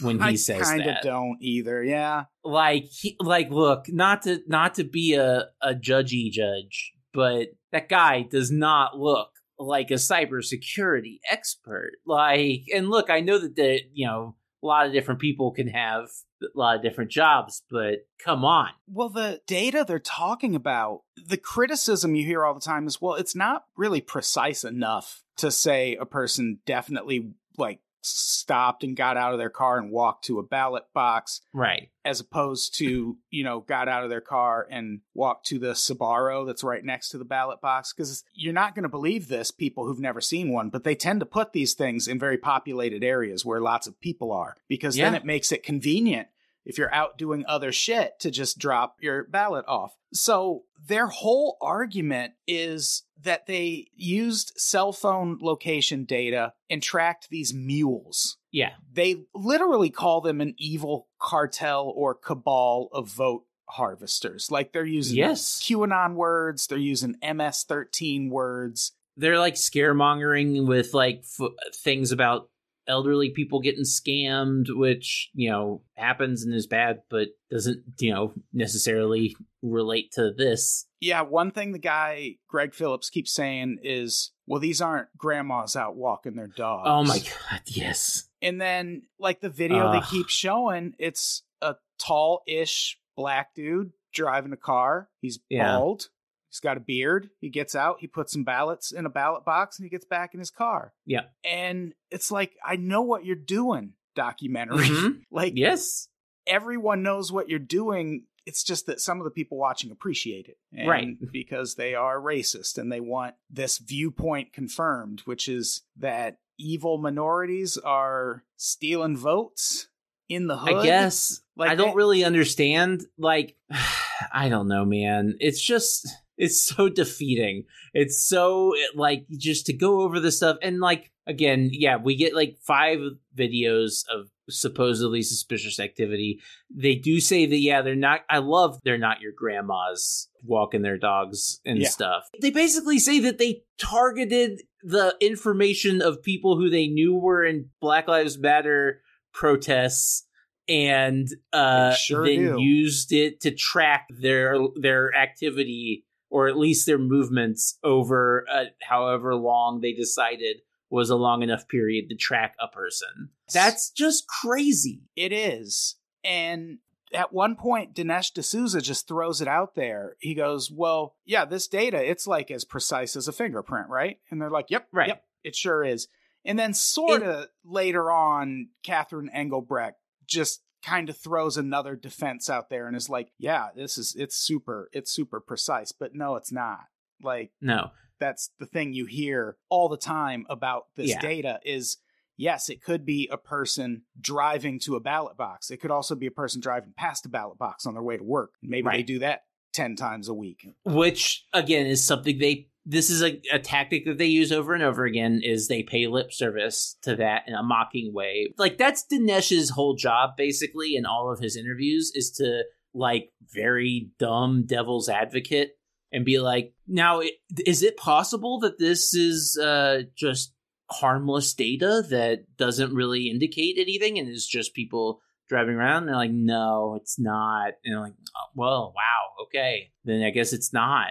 [0.00, 1.02] when he I says kind of that.
[1.02, 1.82] don't either.
[1.82, 2.24] Yeah.
[2.44, 7.88] like he like look not to not to be a a judgy judge but that
[7.88, 9.29] guy does not look
[9.66, 14.86] like a cybersecurity expert like and look i know that the you know a lot
[14.86, 16.08] of different people can have
[16.42, 18.70] a lot of different jobs but come on.
[18.86, 23.14] Well, the data they're talking about, the criticism you hear all the time is, well,
[23.14, 29.32] it's not really precise enough to say a person definitely like stopped and got out
[29.32, 33.60] of their car and walked to a ballot box right as opposed to, you know,
[33.60, 37.24] got out of their car and walked to the Sbarro that's right next to the
[37.24, 37.92] ballot box.
[37.92, 41.20] Because you're not going to believe this, people who've never seen one, but they tend
[41.20, 45.14] to put these things in very populated areas where lots of people are, because then
[45.14, 46.28] it makes it convenient
[46.64, 49.94] if you're out doing other shit to just drop your ballot off.
[50.12, 57.52] So their whole argument is that they used cell phone location data and tracked these
[57.54, 64.50] mules yeah they literally call them an evil cartel or cabal of vote harvesters.
[64.50, 65.62] Like they're using Yes.
[65.62, 68.92] QAnon words, they're using MS13 words.
[69.16, 72.48] they're like scaremongering with like f- things about
[72.90, 78.32] elderly people getting scammed which you know happens and is bad but doesn't you know
[78.52, 84.58] necessarily relate to this Yeah, one thing the guy Greg Phillips keeps saying is, well,
[84.60, 86.88] these aren't grandmas out walking their dogs.
[86.88, 92.42] oh my god yes And then, like the video they keep showing, it's a tall
[92.46, 95.10] ish black dude driving a car.
[95.20, 95.76] He's Yeah.
[95.76, 96.08] bald.
[96.50, 97.30] He's got a beard.
[97.40, 100.34] He gets out, he puts some ballots in a ballot box, and he gets back
[100.34, 100.92] in his car.
[101.06, 101.22] Yeah.
[101.44, 104.86] And it's like, I know what you're doing, documentary.
[104.88, 105.20] Mhm.
[105.30, 106.08] like, yes
[106.46, 108.24] everyone knows what you're doing.
[108.46, 110.56] It's just that some of the people watching appreciate it.
[110.88, 111.08] Right.
[111.32, 117.76] Because they are racist and they want this viewpoint confirmed, which is that evil minorities
[117.76, 119.88] are stealing votes
[120.28, 120.74] in the hood.
[120.76, 123.56] i guess Like i don't they- really understand like
[124.32, 126.08] i don't know man it's just
[126.40, 131.68] it's so defeating it's so like just to go over the stuff and like again
[131.72, 132.98] yeah we get like five
[133.36, 136.40] videos of supposedly suspicious activity
[136.74, 140.98] they do say that yeah they're not i love they're not your grandmas walking their
[140.98, 141.88] dogs and Yeah.
[141.88, 147.44] stuff they basically say that they targeted the information of people who they knew were
[147.44, 150.26] in black lives matter protests
[150.68, 152.60] and uh sure then do.
[152.60, 159.34] used it to track their their activity or at least their movements over uh, however
[159.34, 163.28] long they decided was a long enough period to track a person.
[163.52, 165.02] That's just crazy.
[165.14, 165.96] It is.
[166.24, 166.78] And
[167.12, 170.16] at one point, Dinesh D'Souza just throws it out there.
[170.20, 174.18] He goes, Well, yeah, this data, it's like as precise as a fingerprint, right?
[174.30, 175.08] And they're like, Yep, Right.
[175.08, 176.08] yep, it sure is.
[176.44, 182.70] And then, sort of later on, Catherine Engelbrecht just kind of throws another defense out
[182.70, 185.92] there and is like, Yeah, this is, it's super, it's super precise.
[185.92, 186.80] But no, it's not.
[187.22, 187.90] Like, No.
[188.18, 191.20] that's the thing you hear all the time about this Yeah.
[191.20, 191.98] data is
[192.36, 196.26] yes it could be a person driving to a ballot box it could also be
[196.26, 199.18] a person driving past a ballot box on their way to work maybe they do
[199.18, 199.42] that
[199.74, 204.18] 10 times a week Which again is something they this is a, a tactic that
[204.18, 207.62] they use over and over again is they pay lip service to that in a
[207.62, 208.52] mocking way.
[208.58, 214.10] Like that's Dinesh's whole job basically in all of his interviews is to like very
[214.18, 215.76] dumb devil's advocate
[216.10, 217.22] and be like, now
[217.64, 220.52] is it possible that this is uh just
[220.90, 225.98] harmless data that doesn't really indicate anything and is just people driving around?
[225.98, 227.74] And they're like no it's not.
[227.84, 229.92] And they're like oh, well wow okay.
[230.04, 231.10] Then i guess it's not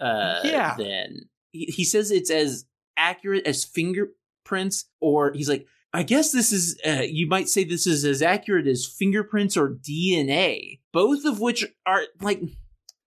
[0.00, 0.74] uh Yeah.
[0.78, 2.64] then he, he says it's as
[2.96, 7.86] accurate as fingerprints or he's like i guess this is uh, you might say this
[7.86, 12.40] is as accurate as fingerprints or dna both of which are like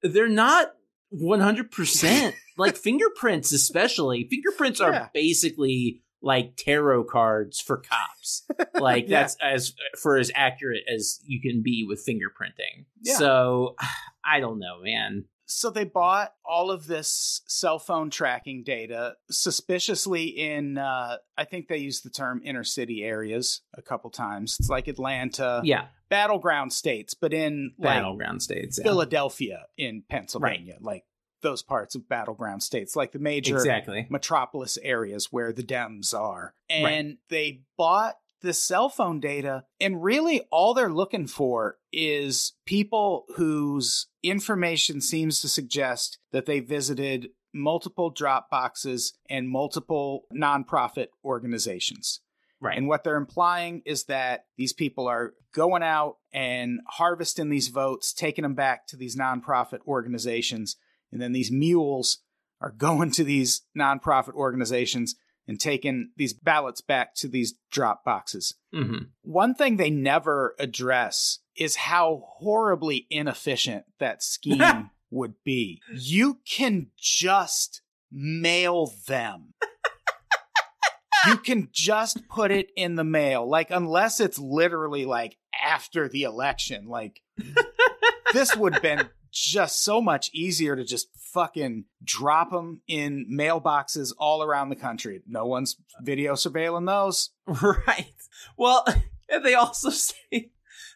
[0.01, 0.73] they're not
[1.13, 8.43] 100% like fingerprints especially fingerprints are basically like tarot cards for cops
[8.79, 9.21] like Yeah.
[9.21, 13.17] that's as for as accurate as you can be with fingerprinting Yeah.
[13.17, 13.75] so
[14.25, 20.25] i don't know man So they bought all of this cell phone tracking data suspiciously
[20.25, 24.57] in, uh, I think they used the term inner city areas a couple times.
[24.59, 28.77] It's like Atlanta, yeah, battleground states, but in like battleground states.
[28.77, 28.83] yeah.
[28.83, 31.03] Philadelphia in Pennsylvania, like
[31.41, 34.07] those parts of battleground states, like the major Exactly.
[34.09, 36.53] metropolis areas where the Dems are.
[36.69, 37.17] And Right.
[37.29, 44.07] they bought the cell phone data, and really all they're looking for is people whose
[44.21, 52.19] information seems to suggest that they visited multiple drop boxes and multiple nonprofit organizations.
[52.59, 52.77] Right.
[52.77, 58.13] And what they're implying is that these people are going out and harvesting these votes,
[58.13, 60.75] taking them back to these nonprofit organizations,
[61.11, 62.19] and then these mules
[62.59, 65.15] are going to these nonprofit organizations
[65.47, 68.55] and taking these ballots back to these drop boxes.
[68.73, 75.81] hmm One thing they never address is how horribly inefficient that scheme would be.
[75.93, 77.81] You can just
[78.11, 79.53] mail them.
[81.27, 83.47] you can just put it in the mail.
[83.47, 87.21] Like, unless it's literally like after the election, like,
[88.33, 94.13] this would have been just so much easier to just fucking drop them in mailboxes
[94.17, 95.21] all around the country.
[95.27, 97.31] No one's video surveilling those.
[97.87, 98.13] Right.
[98.57, 98.85] Well,
[99.43, 100.51] they also say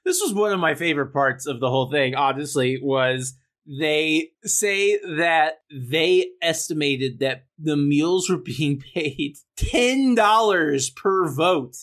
[0.06, 3.36] this was one of my favorite parts of the whole thing, obviously, was
[3.66, 11.76] they say that they estimated that the mules were being paid $10 per vote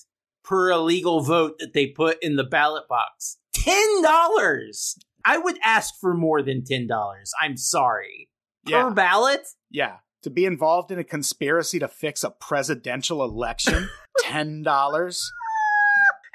[0.42, 3.38] per illegal vote that they put in the ballot box.
[3.54, 4.94] $10!
[5.24, 6.88] I would ask for more than $10.
[7.40, 8.28] I'm sorry.
[8.66, 8.84] Yeah.
[8.84, 9.46] Per ballot?
[9.70, 9.96] Yeah.
[10.22, 13.88] To be involved in a conspiracy to fix a presidential election,
[14.24, 15.26] $10.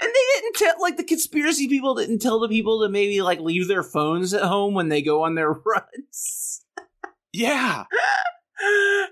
[0.02, 3.40] And they didn't tell, like, the conspiracy people didn't tell the people to maybe, like,
[3.40, 6.64] leave their phones at home when they go on their runs.
[7.34, 7.86] Yeah.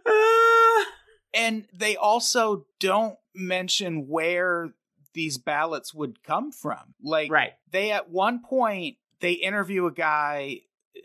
[0.05, 0.83] Uh,
[1.33, 4.71] And they also don't mention where
[5.13, 6.95] these ballots would come from.
[7.01, 7.51] Like, right.
[7.71, 10.61] they at one point they interview a guy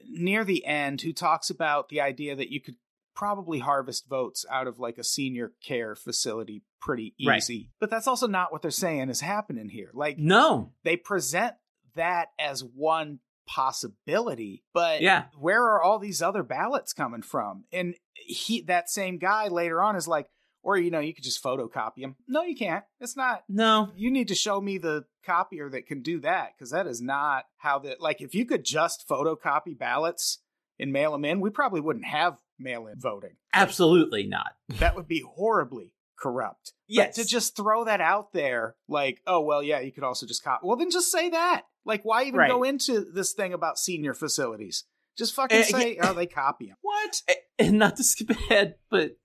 [0.08, 2.76] near the end who talks about the idea that you could
[3.14, 7.36] probably harvest votes out of like a senior care facility pretty Right.
[7.38, 7.70] easy.
[7.78, 9.90] But that's also not what they're saying is happening here.
[9.92, 10.72] Like No.
[10.82, 11.54] they present
[11.94, 15.26] that as one possibility, but Yeah.
[15.38, 17.64] where are all these other ballots coming from?
[17.72, 20.28] And he that same guy later on is like,
[20.62, 22.16] or you know, you could just photocopy them.
[22.28, 22.84] No, you can't.
[23.00, 23.90] It's not No.
[23.96, 27.44] you need to show me the copier that can do that because that is not
[27.58, 30.38] how that, like if you could just photocopy ballots
[30.80, 34.52] and mail them in we probably wouldn't have mail-in voting Absolutely not.
[34.80, 37.16] that would be horribly corrupt Yes.
[37.16, 40.44] but to just throw that out there like oh well yeah you could also just
[40.44, 42.50] copy well then just say that like why even Right.
[42.50, 44.84] go into this thing about senior facilities
[45.16, 47.22] just fucking Eh, say oh they copy them What?
[47.58, 49.16] And not to skip ahead, but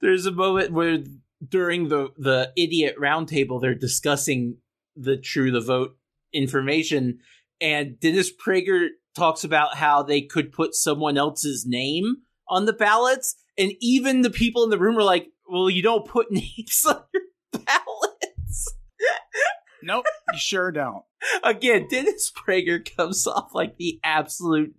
[0.00, 0.98] there's a moment where
[1.46, 4.58] during the the idiot roundtable they're discussing
[4.96, 5.96] the true the vote
[6.32, 7.18] information,
[7.60, 12.16] and Dennis Prager talks about how they could put someone else's name
[12.48, 16.06] on the ballots, and even the people in the room are like, "Well, you don't
[16.06, 17.22] put names on your
[17.64, 18.74] ballots."
[19.86, 21.02] nope you sure don't
[21.42, 24.76] Again, Dennis Prager comes off like the absolute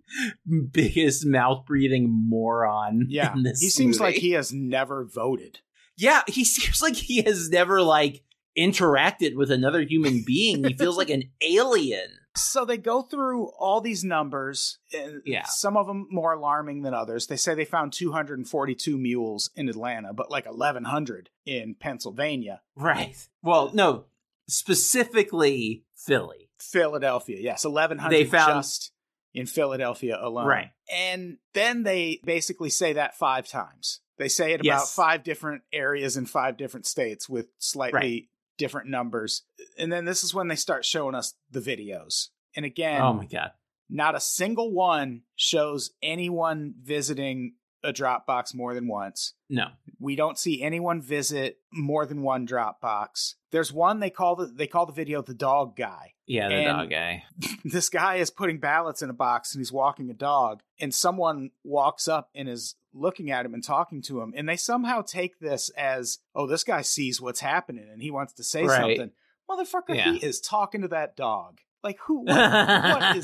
[0.71, 3.05] biggest mouth breathing moron.
[3.09, 5.59] yeah in this he seems like he has never voted
[5.97, 8.23] Yeah, he seems like he has never like
[8.57, 10.63] interacted with another human being.
[10.63, 12.09] He feels like an alien.
[12.35, 15.45] So they go through all these numbers, and Yeah.
[15.45, 17.27] some of them more alarming than others.
[17.27, 22.61] They say they found 242 mules in Atlanta, but like 1,100 in Pennsylvania.
[22.75, 23.15] Right.
[23.43, 24.05] Well, no,
[24.47, 26.49] specifically Philly.
[26.59, 28.91] Philadelphia, yes, 1,100 They found- just
[29.33, 30.47] in Philadelphia alone.
[30.47, 30.69] Right.
[30.91, 34.01] And then they basically say that five times.
[34.17, 34.95] They say it about Yes.
[34.95, 38.29] five different areas in five different states with slightly Right.
[38.57, 39.43] different numbers.
[39.77, 42.29] And then this is when they start showing us the videos.
[42.55, 43.51] And again, Oh my god.
[43.89, 47.55] not a single one shows anyone visiting
[47.87, 49.33] a Dropbox more than once.
[49.49, 49.67] No.
[49.99, 53.35] We don't see anyone visit more than one Dropbox.
[53.51, 56.13] There's one they call the they call the video the dog guy.
[56.27, 57.23] Yeah, the And- dog guy.
[57.63, 61.51] This guy is putting ballots in a box and he's walking a dog and someone
[61.63, 65.39] walks up and is looking at him and talking to him and they somehow take
[65.39, 68.97] this as oh this guy sees what's happening and he wants to say Right.
[68.97, 69.11] something.
[69.49, 70.11] Motherfucker, Yeah.
[70.13, 71.59] he is talking to that dog.
[71.83, 73.23] Like who what, what is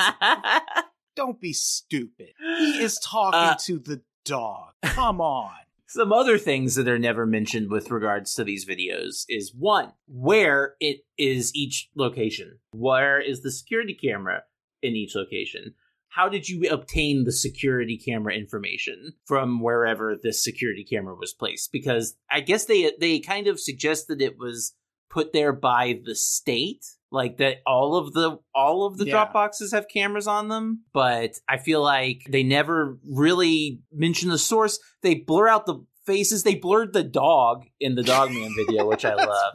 [1.15, 2.29] don't be stupid.
[2.39, 4.73] He is talking Uh, to the dog.
[4.83, 5.51] Come on.
[5.87, 10.73] Some other things that are never mentioned with regards to these videos is one, where
[10.79, 12.57] it is each location.
[12.71, 14.43] Where is the security camera
[14.81, 15.75] in each location?
[16.13, 21.71] how did you obtain the security camera information from wherever this security camera was placed?
[21.71, 24.75] Because I guess they they kind of suggest that it was
[25.09, 29.11] put there by the state, like that all of the all of the Yeah.
[29.11, 30.83] drop boxes have cameras on them.
[30.93, 34.79] But I feel like they never really mention the source.
[35.03, 36.43] They blur out the faces.
[36.43, 39.53] They blurred the dog in the Dogman video, which I love.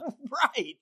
[0.57, 0.77] right.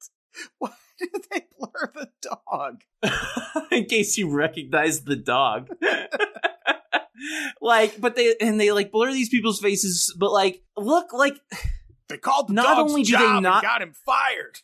[0.60, 2.82] Why did they blur the dog?
[3.72, 5.70] in case you recognize the dog.
[7.62, 11.38] like, but they and they like blur these people's faces, but like look like
[12.10, 14.60] They called the Not dog's only do they not- got him fired.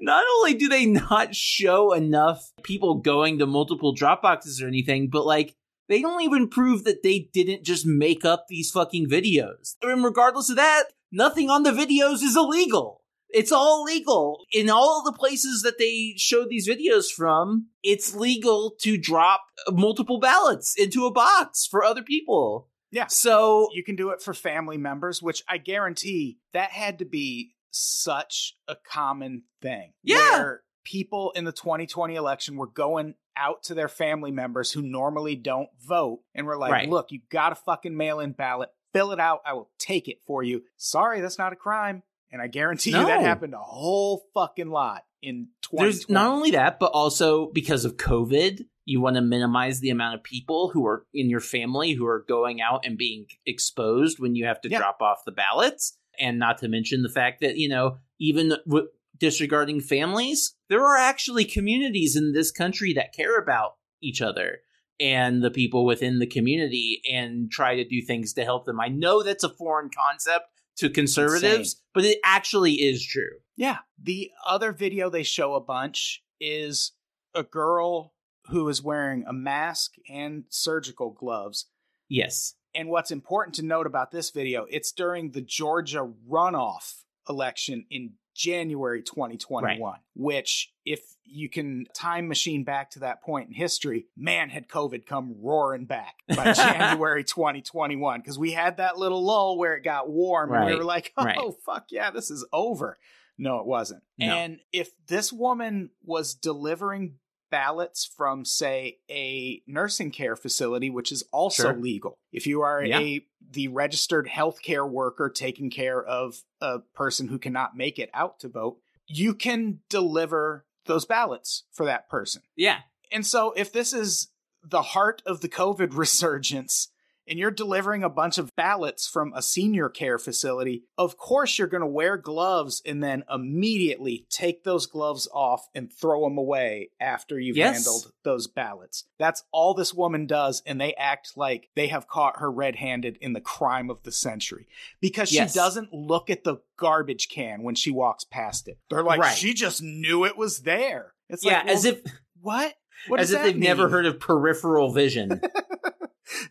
[0.00, 5.26] Not only do they not show enough people going to multiple Dropboxes or anything, but
[5.26, 5.54] like
[5.88, 9.76] they don't even prove that they didn't just make up these fucking videos.
[9.82, 13.02] And regardless of that, nothing on the videos is illegal.
[13.30, 14.44] It's all legal.
[14.52, 20.18] In all the places that they showed these videos from, it's legal to drop multiple
[20.18, 22.68] ballots into a box for other people.
[22.90, 23.06] Yeah.
[23.08, 27.52] So You can do it for family members, which I guarantee that had to be
[27.70, 29.92] such a common thing.
[30.02, 30.16] Yeah.
[30.38, 35.36] Where people in the 2020 election were going out to their family members who normally
[35.36, 36.88] don't vote and were like, Right.
[36.88, 38.70] look, you got a fucking mail in ballot.
[38.92, 39.40] Fill it out.
[39.46, 40.62] I will take it for you.
[40.76, 42.02] Sorry, that's not a crime.
[42.32, 45.82] And I guarantee you that happened a whole fucking lot in 2020.
[45.92, 50.14] There's not only that, but also because of COVID, you want to minimize the amount
[50.16, 54.34] of people who are in your family who are going out and being exposed when
[54.34, 54.78] you have to Yeah.
[54.78, 55.96] drop off the ballots.
[56.18, 58.88] And not to mention the fact that, you know, even w-
[59.18, 64.58] disregarding families, there are actually communities in this country that care about each other
[65.00, 68.80] and the people within the community and try to do things to help them.
[68.80, 70.46] I know that's a foreign concept
[70.78, 73.38] to conservatives, but it actually is true.
[73.56, 73.78] Yeah.
[74.00, 76.92] The other video they show a bunch is
[77.34, 78.14] a girl
[78.46, 81.66] who is wearing a mask and surgical gloves.
[82.08, 82.54] Yes.
[82.78, 88.12] And what's important to note about this video, it's during the Georgia runoff election in
[88.36, 94.48] January 2021, which, if you can time machine back to that point in history, man,
[94.48, 98.20] had COVID come roaring back by January 2021.
[98.20, 101.24] Because we had that little lull where it got warm and we were like, oh,
[101.24, 101.38] right.
[101.66, 102.96] fuck yeah, this is over.
[103.36, 104.04] No, it wasn't.
[104.18, 104.26] No.
[104.26, 107.16] And if this woman was delivering
[107.50, 111.72] ballots from, say, a nursing care facility, which is also Sure.
[111.74, 112.98] legal, if you are Yeah.
[113.00, 118.38] a the registered healthcare worker taking care of a person who cannot make it out
[118.40, 122.42] to vote, you can deliver those ballots for that person.
[122.56, 122.80] Yeah.
[123.10, 124.28] And so, if this is
[124.62, 126.88] the heart of the COVID resurgence,
[127.28, 131.68] and you're delivering a bunch of ballots from a senior care facility, of course you're
[131.68, 136.90] going to wear gloves and then immediately take those gloves off and throw them away
[137.00, 137.76] after you've Yes.
[137.76, 139.04] handled those ballots.
[139.18, 143.16] That's all this woman does, and they act like they have caught her red handed
[143.20, 144.66] in the crime of the century
[145.00, 145.54] because she Yes.
[145.54, 148.78] doesn't look at the garbage can when she walks past it.
[148.90, 149.36] They're like, Right.
[149.36, 151.14] she just knew it was there.
[151.28, 152.00] It's yeah, like, well, as if
[152.40, 152.74] what?
[153.06, 155.40] What as if they've never heard of peripheral vision.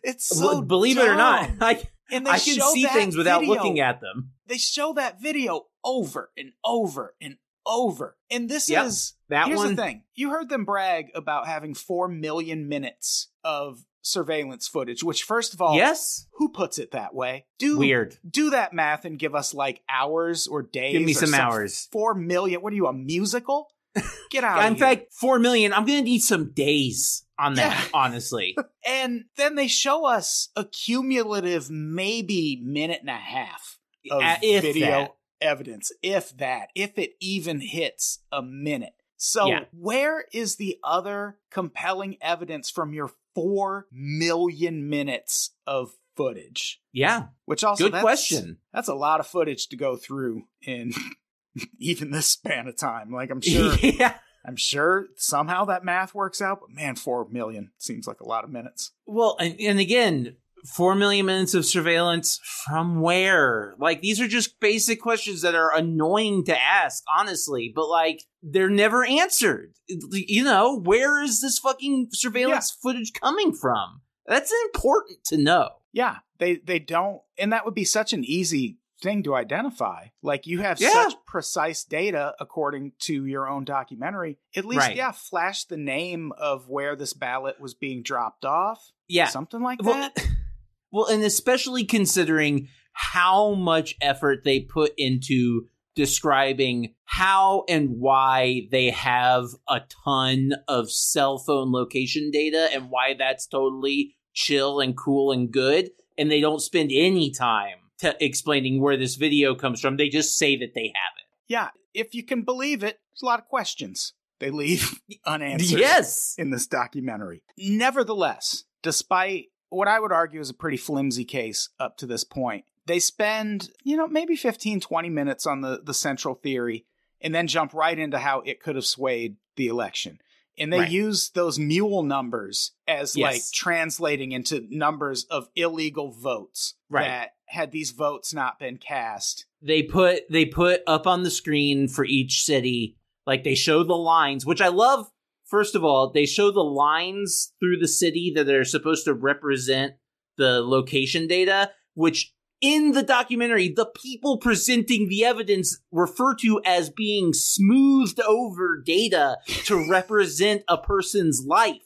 [0.08, 1.50] It's so Believe it or not.
[1.60, 4.32] I, and they I can see things without video- looking at them.
[4.46, 7.36] They show that video over and over and
[7.66, 8.16] over.
[8.30, 11.74] And this Yep, is that here's one- the thing: you heard them brag about having
[11.74, 15.04] four million minutes of surveillance footage.
[15.04, 17.44] Which, first of all, yes, who puts it that way?
[17.58, 18.16] Do weird.
[18.28, 20.92] do that math and give us like hours or days.
[20.94, 21.88] Give me some hours.
[21.92, 22.62] Four million.
[22.62, 23.68] What are you, a musical?
[24.30, 24.58] Get out.
[24.66, 24.86] In of here.
[24.86, 25.72] fact, four million.
[25.72, 27.76] I'm gonna need some days on that.
[27.84, 27.88] Yeah.
[27.94, 33.78] Honestly, And then they show us a cumulative maybe minute and a half
[34.10, 35.16] of Uh, if video that.
[35.40, 38.94] evidence, if that, if it even hits a minute.
[39.16, 39.64] So, Yeah.
[39.72, 46.80] where is the other compelling evidence from your 4 million minutes of footage?
[46.92, 47.26] yeah.
[47.44, 48.58] Which also, Good that's, question.
[48.72, 50.92] That's a lot of footage to go through in
[51.78, 53.12] even this span of time.
[53.12, 53.74] Like, I'm sure.
[53.76, 54.14] yeah.
[54.44, 58.44] I'm sure somehow that math works out, but man, 4 million seems like a lot
[58.44, 58.92] of minutes.
[59.04, 63.74] Well, and, and again, four million minutes of surveillance from where?
[63.78, 68.70] Like, these are just basic questions that are annoying to ask, honestly, but like, they're
[68.70, 69.74] never answered.
[69.88, 74.02] You know, where is this fucking surveillance footage coming from?
[74.26, 75.70] That's important to know.
[75.92, 80.06] Yeah, they they don't, and that would be such an easy thing to identify.
[80.22, 80.90] Like you have Yeah.
[80.90, 84.38] such precise data according to your own documentary.
[84.56, 84.96] At least, Right.
[84.96, 88.90] yeah, flash the name of where this ballot was being dropped off.
[89.08, 89.28] Yeah.
[89.28, 90.26] something like Well, that.
[90.90, 98.90] well, and especially considering how much effort they put into describing how and why they
[98.90, 105.32] have a ton of cell phone location data and why that's totally chill and cool
[105.32, 105.90] and good.
[106.16, 109.96] And they don't spend any time to explaining where this video comes from.
[109.96, 111.24] They just say that they have it.
[111.48, 116.34] Yeah, if you can believe it, there's a lot of questions they leave unanswered Yes.
[116.38, 117.42] in this documentary.
[117.56, 122.64] Nevertheless, despite what I would argue is a pretty flimsy case up to this point,
[122.86, 126.84] they spend, you know, maybe 15, 20 minutes on the, the central theory
[127.20, 130.18] and then jump right into how it could have swayed the election.
[130.58, 130.90] And they Right.
[130.90, 133.32] use those mule numbers as Yes.
[133.32, 137.04] like translating into numbers of illegal votes Right.
[137.04, 139.46] that had these votes not been cast.
[139.62, 142.96] they put they put up on the screen for each city
[143.26, 145.06] like they show the lines which i love
[145.46, 149.94] first of all they show the lines through the city that are supposed to represent
[150.36, 156.90] the location data which in the documentary the people presenting the evidence refer to as
[156.90, 161.82] being smoothed over data to represent a person's life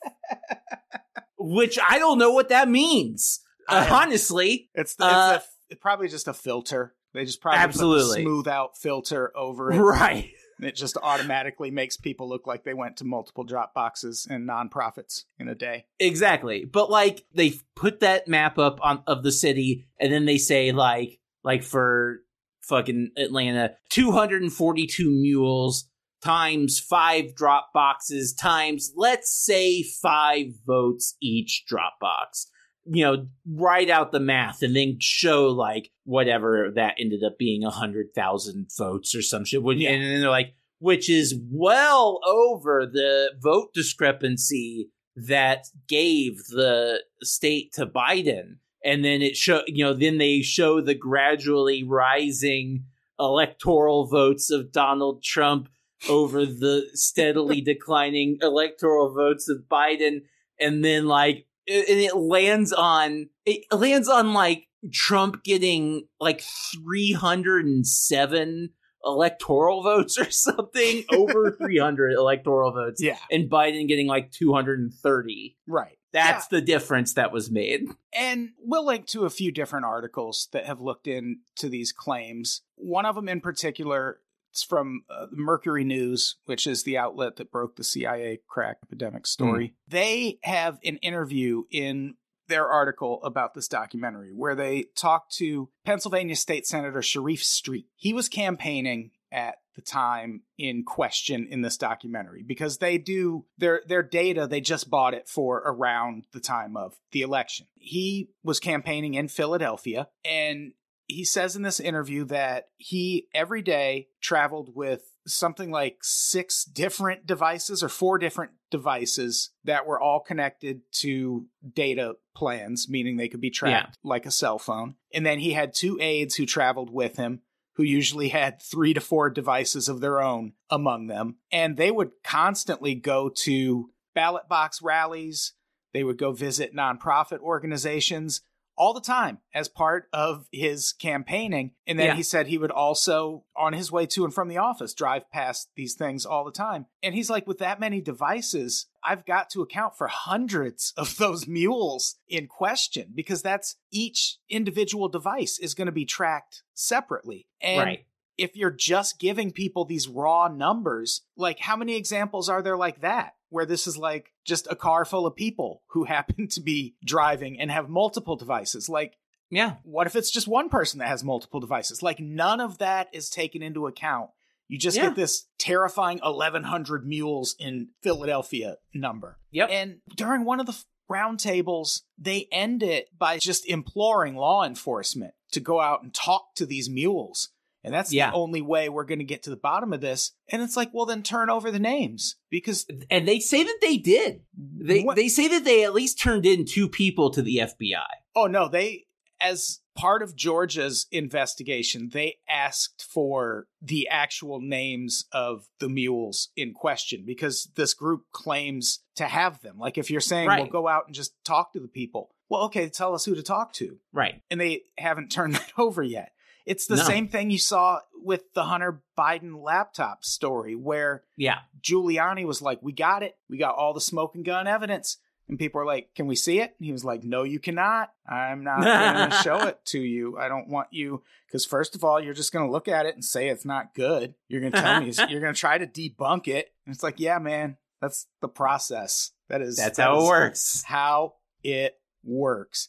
[1.39, 6.09] which i don't know what that means I- honestly It's, the, Uh, it's, it's probably
[6.09, 6.95] just a filter.
[7.15, 8.23] They just probably put a Absolutely.
[8.23, 9.79] smooth out filter over it.
[9.79, 14.27] right And it just automatically makes people look like they went to multiple drop boxes
[14.31, 15.87] and nonprofits in a day.
[15.99, 16.65] Exactly.
[16.65, 20.73] But like they put that map up on of the city and then they say
[20.73, 22.21] like like for
[22.61, 25.89] fucking Atlanta 242 mules
[26.23, 32.47] times 5 drop boxes times let's say 5 votes each drop box.
[32.85, 37.65] You know, write out the math and then show like whatever that ended up being
[37.65, 39.63] a hundred thousand votes or some shit.
[39.77, 39.91] Yeah.
[39.91, 47.73] And then they're like, which is well over the vote discrepancy that gave the state
[47.75, 48.57] to Biden.
[48.85, 52.87] And then it show you know, then they show the gradually rising
[53.21, 55.69] electoral votes of Donald Trump
[56.09, 60.23] over the steadily declining electoral votes of Biden.
[60.59, 66.43] And then like and it lands on it lands on like Trump getting like
[66.75, 68.71] 307
[69.05, 73.19] electoral votes or something over 300 electoral votes Yeah.
[73.31, 75.57] and Biden getting like 230.
[75.67, 75.99] Right.
[76.13, 77.87] That's the difference that was made.
[78.15, 82.61] And we'll link to a few different articles that have looked into these claims.
[82.77, 84.19] One of them in particular
[84.55, 89.27] is from uh, Mercury News, which is the outlet that broke the CIA crack epidemic
[89.27, 89.75] story.
[89.89, 92.15] They have an interview in
[92.49, 97.87] their article about this documentary where they talked to Pennsylvania State Senator Sharif Street.
[97.97, 103.81] He was campaigning at the time in question in this documentary because they do their
[103.87, 107.67] their data they just bought it for around the time of the election.
[107.79, 110.73] He was campaigning in Philadelphia and
[111.07, 117.27] he says in this interview that he every day traveled with something like six different
[117.27, 123.41] devices or four different devices that were all connected to data plans, meaning they could
[123.41, 124.97] be tracked like a cell phone.
[125.13, 127.43] And then he had two aides who traveled with him
[127.77, 131.37] who usually had three to four devices of their own among them.
[131.51, 135.55] And they would constantly go to ballot box rallies,
[135.93, 138.43] they would go visit nonprofit organizations
[138.83, 141.71] all the time as part of his campaigning.
[141.87, 142.15] And then Yeah.
[142.17, 145.69] he said he would also, on his way to and from the office, drive past
[145.77, 146.87] these things all the time.
[147.01, 151.47] And he's like, with that many devices, I've got to account for hundreds of those
[151.47, 157.47] mules in question because that's each individual device is going to be tracked separately.
[157.61, 158.07] And right.
[158.39, 163.01] If you're just giving people these raw numbers, like how many examples are there like
[163.03, 163.35] that?
[163.51, 167.61] Where this is like just a car full of people who happen to be driving
[167.61, 168.89] and have multiple devices.
[168.89, 169.15] Like,
[169.51, 169.77] Yeah.
[169.85, 172.03] what if it's just one person that has multiple devices?
[172.03, 174.31] Like, none of that is taken into account.
[174.69, 175.09] You just Yeah.
[175.09, 179.39] get this terrifying 1,100 mules in Philadelphia number.
[179.51, 179.69] Yep.
[179.71, 185.61] And during one of the roundtables, they end it by just imploring law enforcement to
[185.61, 187.51] go out and talk to these mules.
[187.85, 188.31] And that's Yeah.
[188.31, 190.33] the only way we're going to get to the bottom of this.
[190.49, 193.97] And it's like, well, then turn over the names because and they say that they
[193.97, 194.43] did.
[194.57, 198.07] They What- they say that they at least turned in two people to the FBI.
[198.37, 199.07] Oh no, they
[199.41, 206.73] as part of Georgia's investigation, they asked for the actual names of the mules in
[206.73, 209.79] question because this group claims to have them.
[209.79, 210.71] Like if you're saying, well, Right.
[210.71, 212.31] go out and just talk to the people.
[212.49, 213.99] Well, okay, tell us who to talk to.
[214.13, 214.41] Right.
[214.51, 216.33] And they haven't turned that over yet.
[216.67, 217.03] It's the No.
[217.03, 221.59] same thing you saw with the Hunter Biden laptop story where Yeah.
[221.81, 223.37] Giuliani was like, "We got it.
[223.49, 226.75] We got all the smoking gun evidence." And people are like, Can we see it?
[226.79, 228.13] And he was like, No, you cannot.
[228.27, 230.39] I'm not going to show it to you.
[230.39, 231.23] I don't want you.
[231.47, 233.93] Because, first of all, you're just going to look at it and say it's not
[233.93, 234.35] good.
[234.49, 236.73] You're going to tell me, you're going to try to debunk it.
[236.87, 239.33] And it's like, Yeah, man, that's the process.
[239.49, 240.85] That is, That's that how it works.
[240.87, 241.35] How
[241.65, 242.89] it works.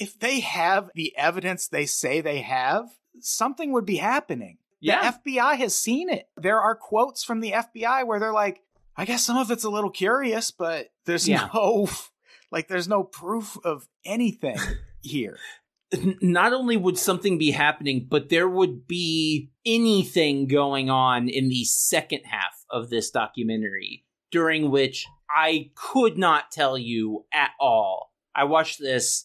[0.00, 2.86] If they have the evidence they say they have,
[3.20, 4.58] something would be happening.
[4.80, 5.10] Yeah.
[5.10, 6.28] The FBI has seen it.
[6.36, 8.62] There are quotes from the FBI where they're like,
[8.96, 11.48] I guess some of it's a little curious, but there's Yeah.
[11.52, 11.88] no
[12.52, 14.56] like there's no proof of anything
[15.02, 15.36] here.
[16.20, 21.64] Not only would something be happening, but there would be anything going on in the
[21.64, 28.12] second half of this documentary, during which I could not tell you at all.
[28.34, 29.24] I watched this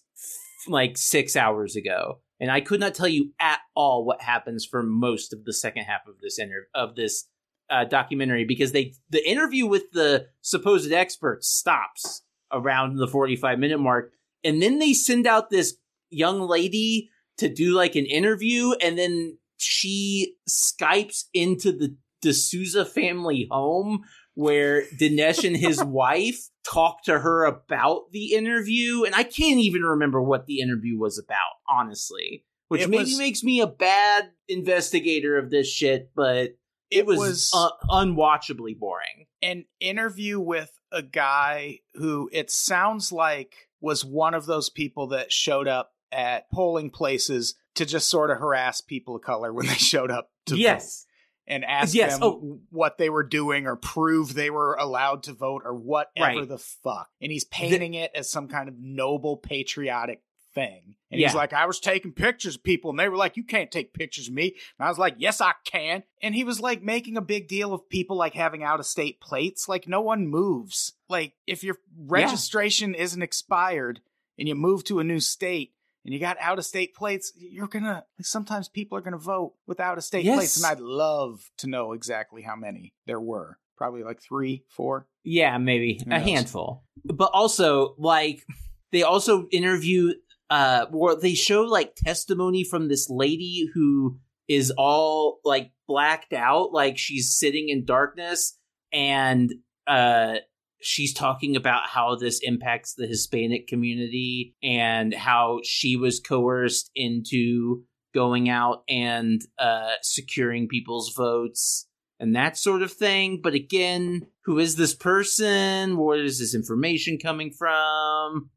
[0.68, 4.84] like six hours ago, and I could not tell you at all what happens for
[4.84, 7.28] most of the second half of this inter- of this
[7.70, 13.80] uh, documentary because they the interview with the supposed experts stops around the 45 minute
[13.80, 14.12] mark
[14.44, 15.76] and then they send out this
[16.10, 23.48] young lady to do like an interview and then she skypes into the D'Souza family
[23.52, 24.04] home
[24.34, 29.04] where Dinesh and his wife talk to her about the interview.
[29.04, 31.38] And I can't even remember what the interview was about
[31.70, 36.52] honestly which It maybe was- makes me a bad investigator of this shit but
[36.90, 39.26] it, was, was- uh, unwatchably boring.
[39.42, 45.32] An interview with a guy who it sounds like was one of those people that
[45.32, 49.74] showed up at polling places to just sort of harass people of color when they
[49.74, 51.06] showed up to vote.
[51.48, 52.60] And ask Yes, them oh.
[52.70, 56.48] what they were doing or prove they were allowed to vote or whatever Right.
[56.48, 57.10] the fuck.
[57.22, 60.22] And he's painting it as some kind of noble patriotic
[60.56, 60.96] thing.
[61.12, 63.72] And he's like, I was taking pictures of people and they were like, you can't
[63.72, 64.56] take pictures of me.
[64.80, 66.04] And I was like, yes, I can.
[66.22, 69.20] And he was like making a big deal of people like having out of state
[69.20, 69.68] plates.
[69.68, 70.94] Like no one moves.
[71.10, 74.02] Like if your registration isn't expired
[74.38, 75.74] and you move to a new state,
[76.06, 79.54] and you got out of state plates, you're gonna like sometimes people are gonna vote
[79.68, 80.36] with out of state Yes.
[80.38, 83.58] plates, and I'd love to know exactly how many there were.
[83.78, 85.08] Probably like three, four.
[85.24, 86.84] Yeah, maybe a handful.
[87.06, 88.46] But also, like,
[88.92, 90.14] they also interview,
[90.50, 96.72] uh, or they show like testimony from this lady who is all like blacked out,
[96.72, 98.58] like she's sitting in darkness,
[98.92, 99.52] and
[99.88, 100.36] uh,
[100.84, 107.84] she's talking about how this impacts the Hispanic community and how she was coerced into
[108.14, 111.88] going out and uh, securing people's votes
[112.20, 113.40] and that sort of thing.
[113.42, 115.98] But again, who is this person?
[115.98, 118.52] Where is this information coming from?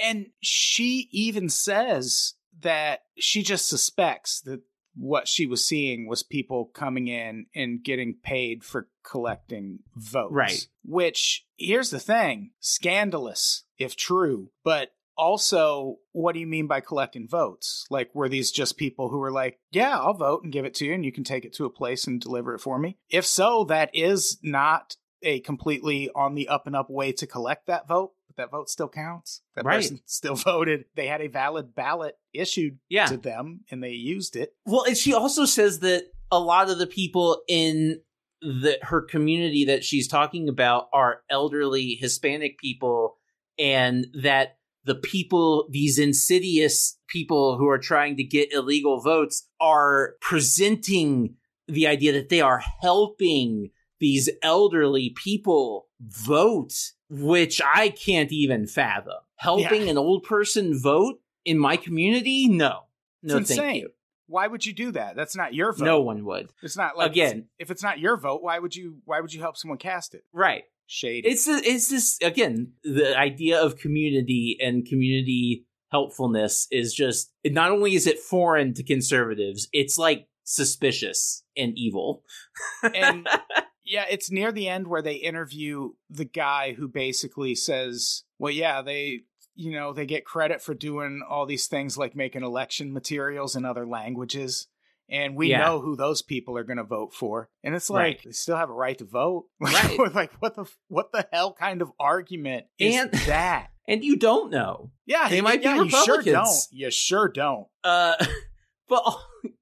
[0.00, 4.60] And she even says that she just suspects that
[4.96, 10.32] what she was seeing was people coming in and getting paid for collecting votes.
[10.32, 10.68] Right.
[10.84, 17.26] Which, here's the thing scandalous, if true, but also, what do you mean by collecting
[17.26, 17.86] votes?
[17.88, 20.84] Like, were these just people who were like, yeah, I'll vote and give it to
[20.84, 22.98] you and you can take it to a place and deliver it for me?
[23.08, 27.66] If so, that is not a completely on the up and up way to collect
[27.66, 29.42] that vote, that vote still counts.
[29.54, 29.76] That Right.
[29.82, 30.84] person still voted.
[30.94, 33.06] They had a valid ballot issued Yeah.
[33.06, 34.54] to them and they used it.
[34.66, 38.00] Well, and she also says that a lot of the people in
[38.42, 43.16] the her community that she's talking about are elderly Hispanic people,
[43.58, 50.16] and that the people, these insidious people who are trying to get illegal votes, are
[50.20, 51.34] presenting
[51.66, 53.70] the idea that they are helping
[54.00, 56.74] these elderly people vote,
[57.08, 59.14] which I can't even fathom.
[59.36, 59.90] Helping Yeah.
[59.90, 62.48] an old person vote in my community?
[62.48, 62.84] No.
[63.22, 63.80] No, it's thank insane.
[63.82, 63.90] you.
[64.28, 65.14] Why would you do that?
[65.14, 65.84] That's not your vote.
[65.84, 66.50] No one would.
[66.62, 67.46] It's not like Again.
[67.58, 68.98] If it's not your vote, why would you?
[69.04, 70.24] Why would you help someone cast it?
[70.32, 70.64] Right.
[70.88, 71.28] Shady.
[71.28, 77.94] It's it's this again the idea of community and community helpfulness is just not only
[77.94, 82.22] is it foreign to conservatives, it's like suspicious and evil.
[82.94, 83.26] and
[83.86, 88.82] yeah, it's near the end where they interview the guy who basically says, "Well, yeah,
[88.82, 89.20] they."
[89.58, 93.64] You know, they get credit for doing all these things like making election materials in
[93.64, 94.66] other languages.
[95.08, 95.60] And we Yeah.
[95.60, 97.48] know who those people are going to vote for.
[97.64, 98.20] And it's like, Right.
[98.22, 99.46] they still have a right to vote.
[99.58, 99.96] Right.
[100.14, 103.68] like, what the, what the hell kind of argument is And- that?
[103.88, 104.90] and you don't know.
[105.06, 106.26] Yeah, They might be yeah, You sure don't.
[106.26, 106.68] Republicans.
[106.70, 107.66] You sure don't.
[107.82, 108.22] Uh,
[108.90, 109.02] but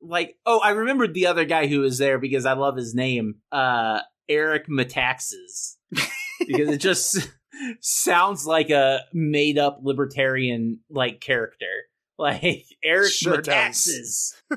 [0.03, 3.37] like, oh, I remembered the other guy who was there because I love his name,
[3.53, 7.29] uh, Eric Metaxas, because it just
[7.81, 11.67] sounds like a made up libertarian like character,
[12.19, 14.35] like Eric Sure Metaxas.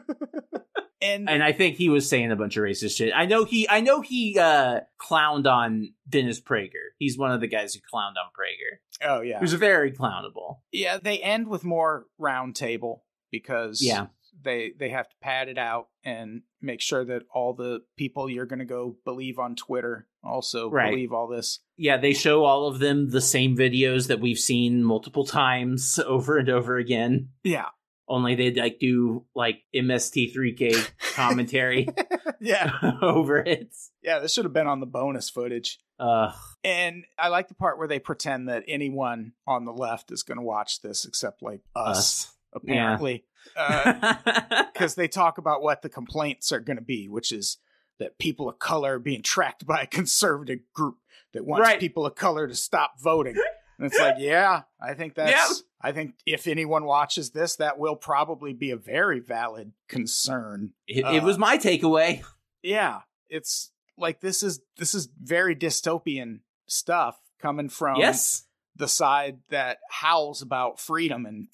[0.99, 3.13] And, And I think he was saying a bunch of racist shit.
[3.15, 6.89] I know he, I know he uh clowned on Dennis Prager.
[6.97, 9.07] He's one of the guys who clowned on Prager.
[9.07, 10.57] oh yeah, Who's very clownable.
[10.71, 10.97] yeah.
[10.97, 14.07] They end with more round table because Yeah.
[14.41, 18.45] They they have to pad it out and make sure that all the people you're
[18.45, 20.91] going to go believe on Twitter also Right.
[20.91, 21.59] believe all this.
[21.77, 26.37] Yeah, they show all of them the same videos that we've seen multiple times over
[26.37, 27.29] and over again.
[27.43, 27.65] Yeah,
[28.07, 31.87] Only they like do like MST3K commentary
[32.39, 32.71] yeah,
[33.01, 33.73] over it.
[34.01, 34.19] yeah.
[34.19, 35.79] This should have been on the bonus footage.
[35.99, 36.31] Uh,
[36.63, 40.37] And I like the part where they pretend that anyone on the left is going
[40.37, 42.35] to watch this except like us, us.
[42.53, 43.25] apparently.
[44.73, 47.57] Because they talk about what the complaints are going to be, which is
[47.99, 50.97] that people of color are being tracked by a conservative group
[51.33, 51.79] that wants Right.
[51.79, 53.35] people of color to stop voting.
[53.79, 55.31] And it's like, yeah, I think that's.
[55.31, 55.63] Yeah.
[55.81, 60.71] I think if anyone watches this, that will probably be a very valid concern.
[60.87, 62.23] it, it Uh, was my takeaway.
[62.63, 68.45] Yeah, it's like this is this is very dystopian stuff coming from yes.
[68.75, 71.47] the side that howls about freedom and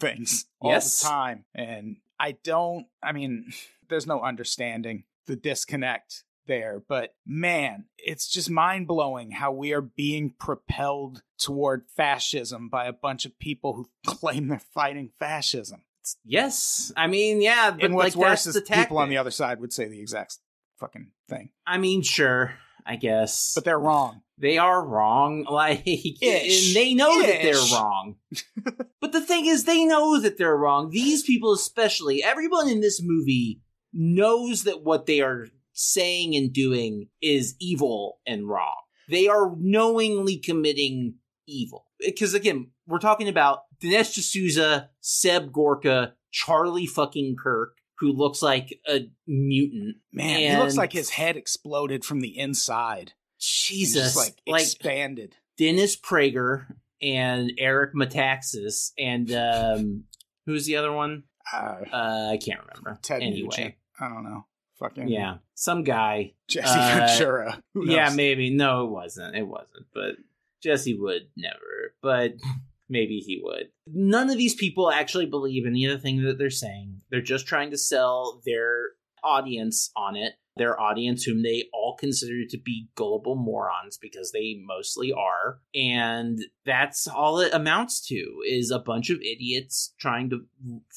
[0.00, 1.00] things all Yes.
[1.00, 1.44] the time.
[1.54, 3.52] And I don't, I mean,
[3.88, 9.82] there's no understanding the disconnect there, but man, it's just mind blowing how we are
[9.82, 15.82] being propelled toward fascism by a bunch of people who claim they're fighting fascism.
[16.24, 16.90] Yes.
[16.96, 18.76] I mean, yeah, but and what's like worse is tactic.
[18.76, 20.38] people on the other side would say the exact
[20.80, 22.54] fucking thing, I mean, sure,
[22.86, 23.52] I guess.
[23.54, 24.22] but they're wrong.
[24.40, 25.44] They are wrong.
[25.58, 26.22] Like, Ish.
[26.22, 28.16] and they know that they're wrong.
[29.00, 30.90] but the thing is, they know that they're wrong.
[30.90, 33.60] These people, especially, everyone in this movie
[33.92, 38.76] knows that what they are saying and doing is evil and wrong.
[39.08, 41.14] They are knowingly committing
[41.46, 41.86] evil.
[41.98, 48.78] Because again, we're talking about Dinesh D'Souza, Seb Gorka, Charlie fucking Kirk, who looks like
[48.86, 49.96] a mutant.
[50.12, 53.12] Man, he looks like his head exploded from the inside.
[53.38, 55.36] Jesus, like, like expanded.
[55.56, 56.66] Dennis Prager
[57.02, 60.04] and Eric Metaxas and um
[60.46, 61.24] who's the other one?
[61.52, 62.98] Uh, Uh I can't remember.
[63.02, 63.42] Ted anyway.
[63.42, 63.74] Nugent.
[64.00, 64.46] I don't know.
[64.78, 65.38] Fucking Yeah.
[65.54, 66.34] Some guy.
[66.48, 67.62] Jesse Uh, Ventura.
[67.74, 68.50] Yeah, maybe.
[68.50, 69.36] No, it wasn't.
[69.36, 69.86] It wasn't.
[69.92, 70.16] But
[70.62, 71.94] Jesse would never.
[72.02, 72.34] But
[72.88, 73.70] maybe he would.
[73.86, 77.00] None of these people actually believe any of the things that they're saying.
[77.10, 78.90] They're just trying to sell their
[79.24, 80.34] audience on it.
[80.56, 81.68] Their audience, whom they
[81.98, 85.60] all consider to be gullible morons because they mostly are.
[85.74, 90.46] And that's all it amounts to is a bunch of idiots trying to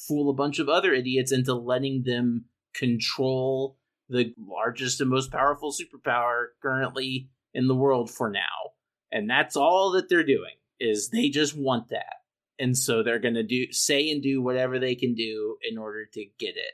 [0.08, 3.78] fool a bunch of other idiots into letting them control
[4.10, 8.72] the largest and most powerful superpower currently in the world for now.
[9.12, 12.16] And that's all that they're doing is they just want that.
[12.60, 16.06] And so they're going to do say and do whatever they can do in order
[16.14, 16.74] to get it.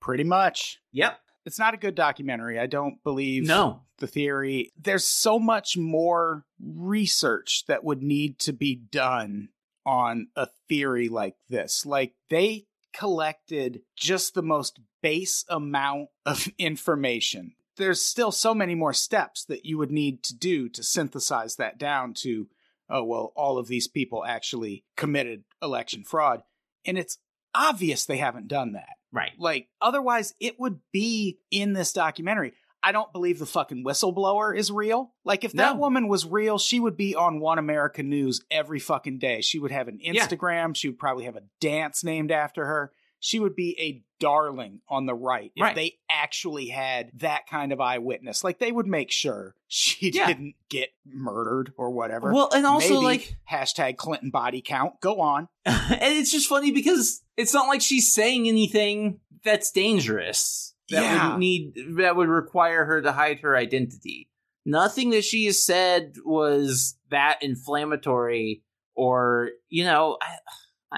[0.00, 0.78] Pretty much.
[0.92, 1.18] Yep.
[1.46, 2.58] It's not a good documentary.
[2.58, 3.82] I don't believe No.
[3.98, 4.72] the theory.
[4.76, 9.48] There's so much more research that would need to be done
[9.86, 11.86] on a theory like this.
[11.86, 17.54] Like they collected just the most base amount of information.
[17.76, 21.78] There's still so many more steps that you would need to do to synthesize that
[21.78, 22.48] down to,
[22.88, 26.42] oh, well, all of these people actually committed election fraud.
[26.86, 27.18] And it's
[27.54, 28.95] obvious they haven't done that.
[29.16, 29.32] Right.
[29.38, 32.52] Like, otherwise, it would be in this documentary.
[32.82, 35.14] I don't believe the fucking whistleblower is real.
[35.24, 35.80] Like, if that No.
[35.80, 39.40] woman was real, she would be on One America News every fucking day.
[39.40, 40.12] She would have an Yeah.
[40.24, 40.76] Instagram.
[40.76, 42.92] She would probably have a dance named after her.
[43.18, 45.74] She would be a darling on the right if Right.
[45.74, 48.42] they actually had that kind of eyewitness.
[48.44, 50.26] Like, they would make sure she Yeah.
[50.28, 52.32] didn't get murdered or whatever.
[52.32, 53.04] Well, and also Maybe.
[53.04, 55.00] like hashtag Clinton body count.
[55.00, 55.48] Go on.
[55.64, 61.30] and it's just funny because it's not like she's saying anything that's dangerous that Yeah.
[61.30, 64.28] would need that would require her to hide her identity.
[64.64, 68.62] Nothing that she has said was that inflammatory
[68.94, 70.36] or you know I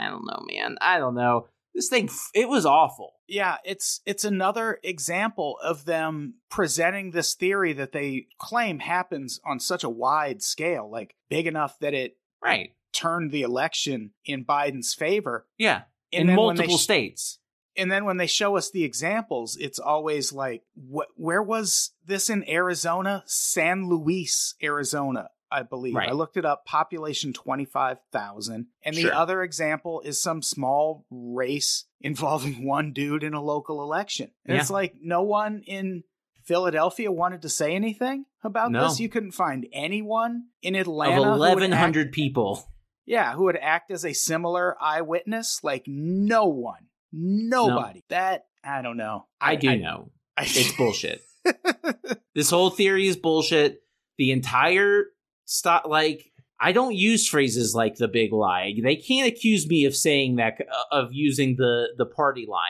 [0.05, 3.15] I don't know man I don't know this thing it was awful.
[3.27, 9.61] Yeah it's it's another example of them presenting this theory that they claim happens on
[9.61, 12.71] such a wide scale like big enough that it right.
[12.93, 15.47] turned the election in Biden's favor.
[15.57, 17.39] Yeah and in then when they multiple sh- states.
[17.77, 22.31] and then when they show us the examples it's always like what where was this
[22.31, 23.23] in Arizona?
[23.27, 25.95] San Luis Arizona I believe.
[25.95, 26.09] Right.
[26.09, 28.67] I looked it up, population 25,000.
[28.85, 29.15] And the Sure.
[29.15, 34.31] other example is some small race involving one dude in a local election.
[34.45, 34.61] And Yeah.
[34.61, 36.05] it's like no one in
[36.45, 38.85] Philadelphia wanted to say anything about No.
[38.89, 39.01] this.
[39.01, 42.65] You couldn't find anyone in Atlanta would eleven act- people.
[43.05, 45.61] yeah, who would act as a similar eyewitness.
[45.63, 48.03] Like no one, nobody.
[48.09, 49.27] That I don't know.
[49.41, 50.11] I, do know.
[50.37, 51.21] I, It's bullshit.
[52.35, 53.83] this whole theory is bullshit.
[54.19, 55.05] The entire
[55.49, 56.31] stop like
[56.61, 58.75] I don't use phrases like the big lie.
[58.83, 62.61] They can't accuse me of saying that uh, of using the the party line.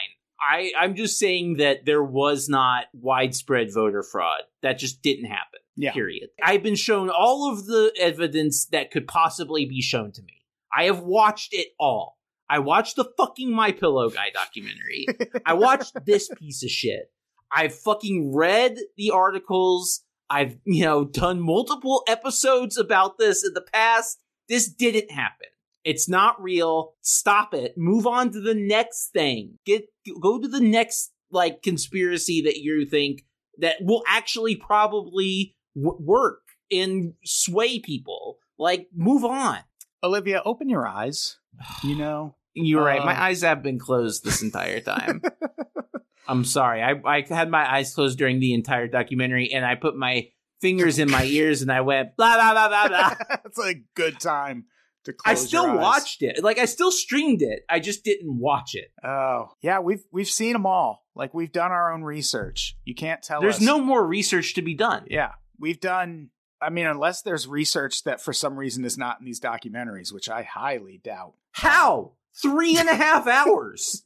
[0.41, 4.43] I I'm just saying that there was not widespread voter fraud.
[4.63, 5.61] That just didn't happen.
[5.77, 5.93] Yeah.
[5.93, 6.31] Period.
[6.43, 10.45] I've been shown all of the evidence that could possibly be shown to me.
[10.77, 12.19] I have watched it all.
[12.51, 15.07] I watched the fucking My Pillow guy documentary.
[15.47, 17.13] I watched this piece of shit.
[17.53, 20.03] I've fucking read the articles.
[20.31, 24.19] I've, you know, done multiple episodes about this in the past.
[24.49, 25.49] This didn't happen.
[25.85, 26.95] It's not real.
[27.03, 27.75] Stop it.
[27.77, 29.59] Move on to the next thing.
[29.65, 29.87] Get
[30.21, 33.23] go to the next like conspiracy that you think
[33.59, 38.39] that will actually probably w- work and sway people.
[38.59, 39.59] Like move on.
[40.03, 41.39] Olivia, open your eyes.
[41.83, 42.35] You know,
[42.65, 43.01] You're right.
[43.01, 45.23] Uh, My eyes have been closed this entire time.
[46.29, 46.83] I'm sorry.
[46.83, 50.29] I, I had my eyes closed during the entire documentary, and I put my
[50.61, 53.37] fingers in my ears, and I went blah blah blah blah blah.
[53.47, 54.67] it's a good time
[55.05, 55.81] to I still your eyes.
[55.81, 56.43] watched it.
[56.45, 57.61] Like I still streamed it.
[57.71, 58.91] I just didn't watch it.
[59.03, 61.07] Oh, yeah, we've we've seen them all.
[61.15, 62.77] Like we've done our own research.
[62.85, 63.61] You can't tell There's us.
[63.63, 65.07] no more research to be done.
[65.09, 66.29] Yeah, we've done.
[66.61, 70.29] I mean, unless there's research that for some reason is not in these documentaries, which
[70.29, 71.35] I highly doubt.
[71.53, 72.13] How?
[72.41, 74.05] Three and a half hours.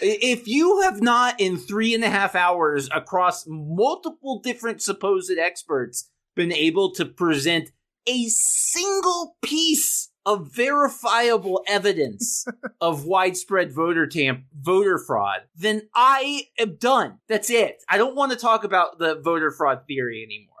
[0.00, 6.10] If you have not, in three and a half hours, across multiple different supposed experts,
[6.34, 7.70] been able to present
[8.06, 12.44] a single piece of verifiable evidence
[12.80, 17.20] of widespread voter tamp voter fraud, then I am done.
[17.28, 17.82] That's it.
[17.88, 20.54] I don't want to talk about the voter fraud theory anymore.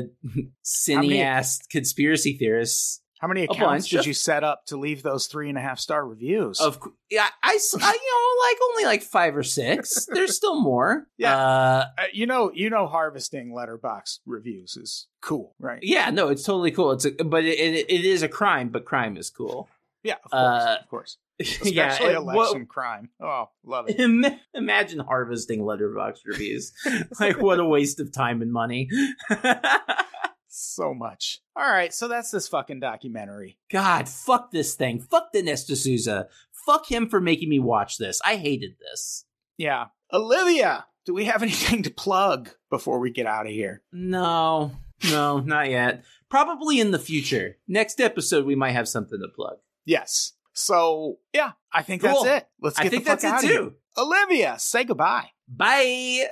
[0.65, 3.03] cineast conspiracy theorists.
[3.21, 5.61] How many bunch, accounts did just- you set up to leave those three and a
[5.61, 6.59] half star reviews?
[6.59, 6.81] Of
[7.11, 10.07] yeah, I you know like only like five or six.
[10.13, 11.07] There's still more.
[11.19, 11.37] Yeah.
[11.37, 15.81] uh, Uh, you know, you know, harvesting Letterboxd reviews is cool, right?
[15.83, 16.09] yeah.
[16.11, 16.93] No, it's totally cool.
[16.93, 19.69] It's a, but it, it, it is a crime, but crime is cool.
[20.03, 21.19] Yeah, of course, Uh, of course.
[21.63, 23.09] especially yeah, election crime.
[23.21, 24.39] Oh, love it.
[24.55, 26.73] Imagine harvesting Letterboxd reviews.
[27.21, 28.91] like, what a waste of time and money.
[30.49, 31.41] so much.
[31.57, 33.59] All right, so that's this fucking documentary.
[33.71, 35.01] God, fuck this thing.
[35.01, 36.29] Fuck Dinesh D'Souza.
[36.67, 38.21] Fuck him for making me watch this.
[38.25, 39.25] I hated this.
[39.57, 39.87] Yeah.
[40.13, 43.83] Olivia, do we have anything to plug before we get out of here?
[43.93, 44.73] No,
[45.11, 46.05] no, not yet.
[46.29, 47.57] Probably in the future.
[47.67, 49.57] Next episode, we might have something to plug.
[49.87, 50.35] Yes.
[50.61, 52.47] So, yeah, I think that's it.
[52.61, 53.61] Let's get I think the fuck that's out it of here.
[53.71, 53.75] too.
[53.99, 55.31] Olivia, say goodbye.
[55.49, 56.27] Bye.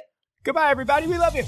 [0.45, 1.07] Goodbye, everybody.
[1.07, 1.45] We love you.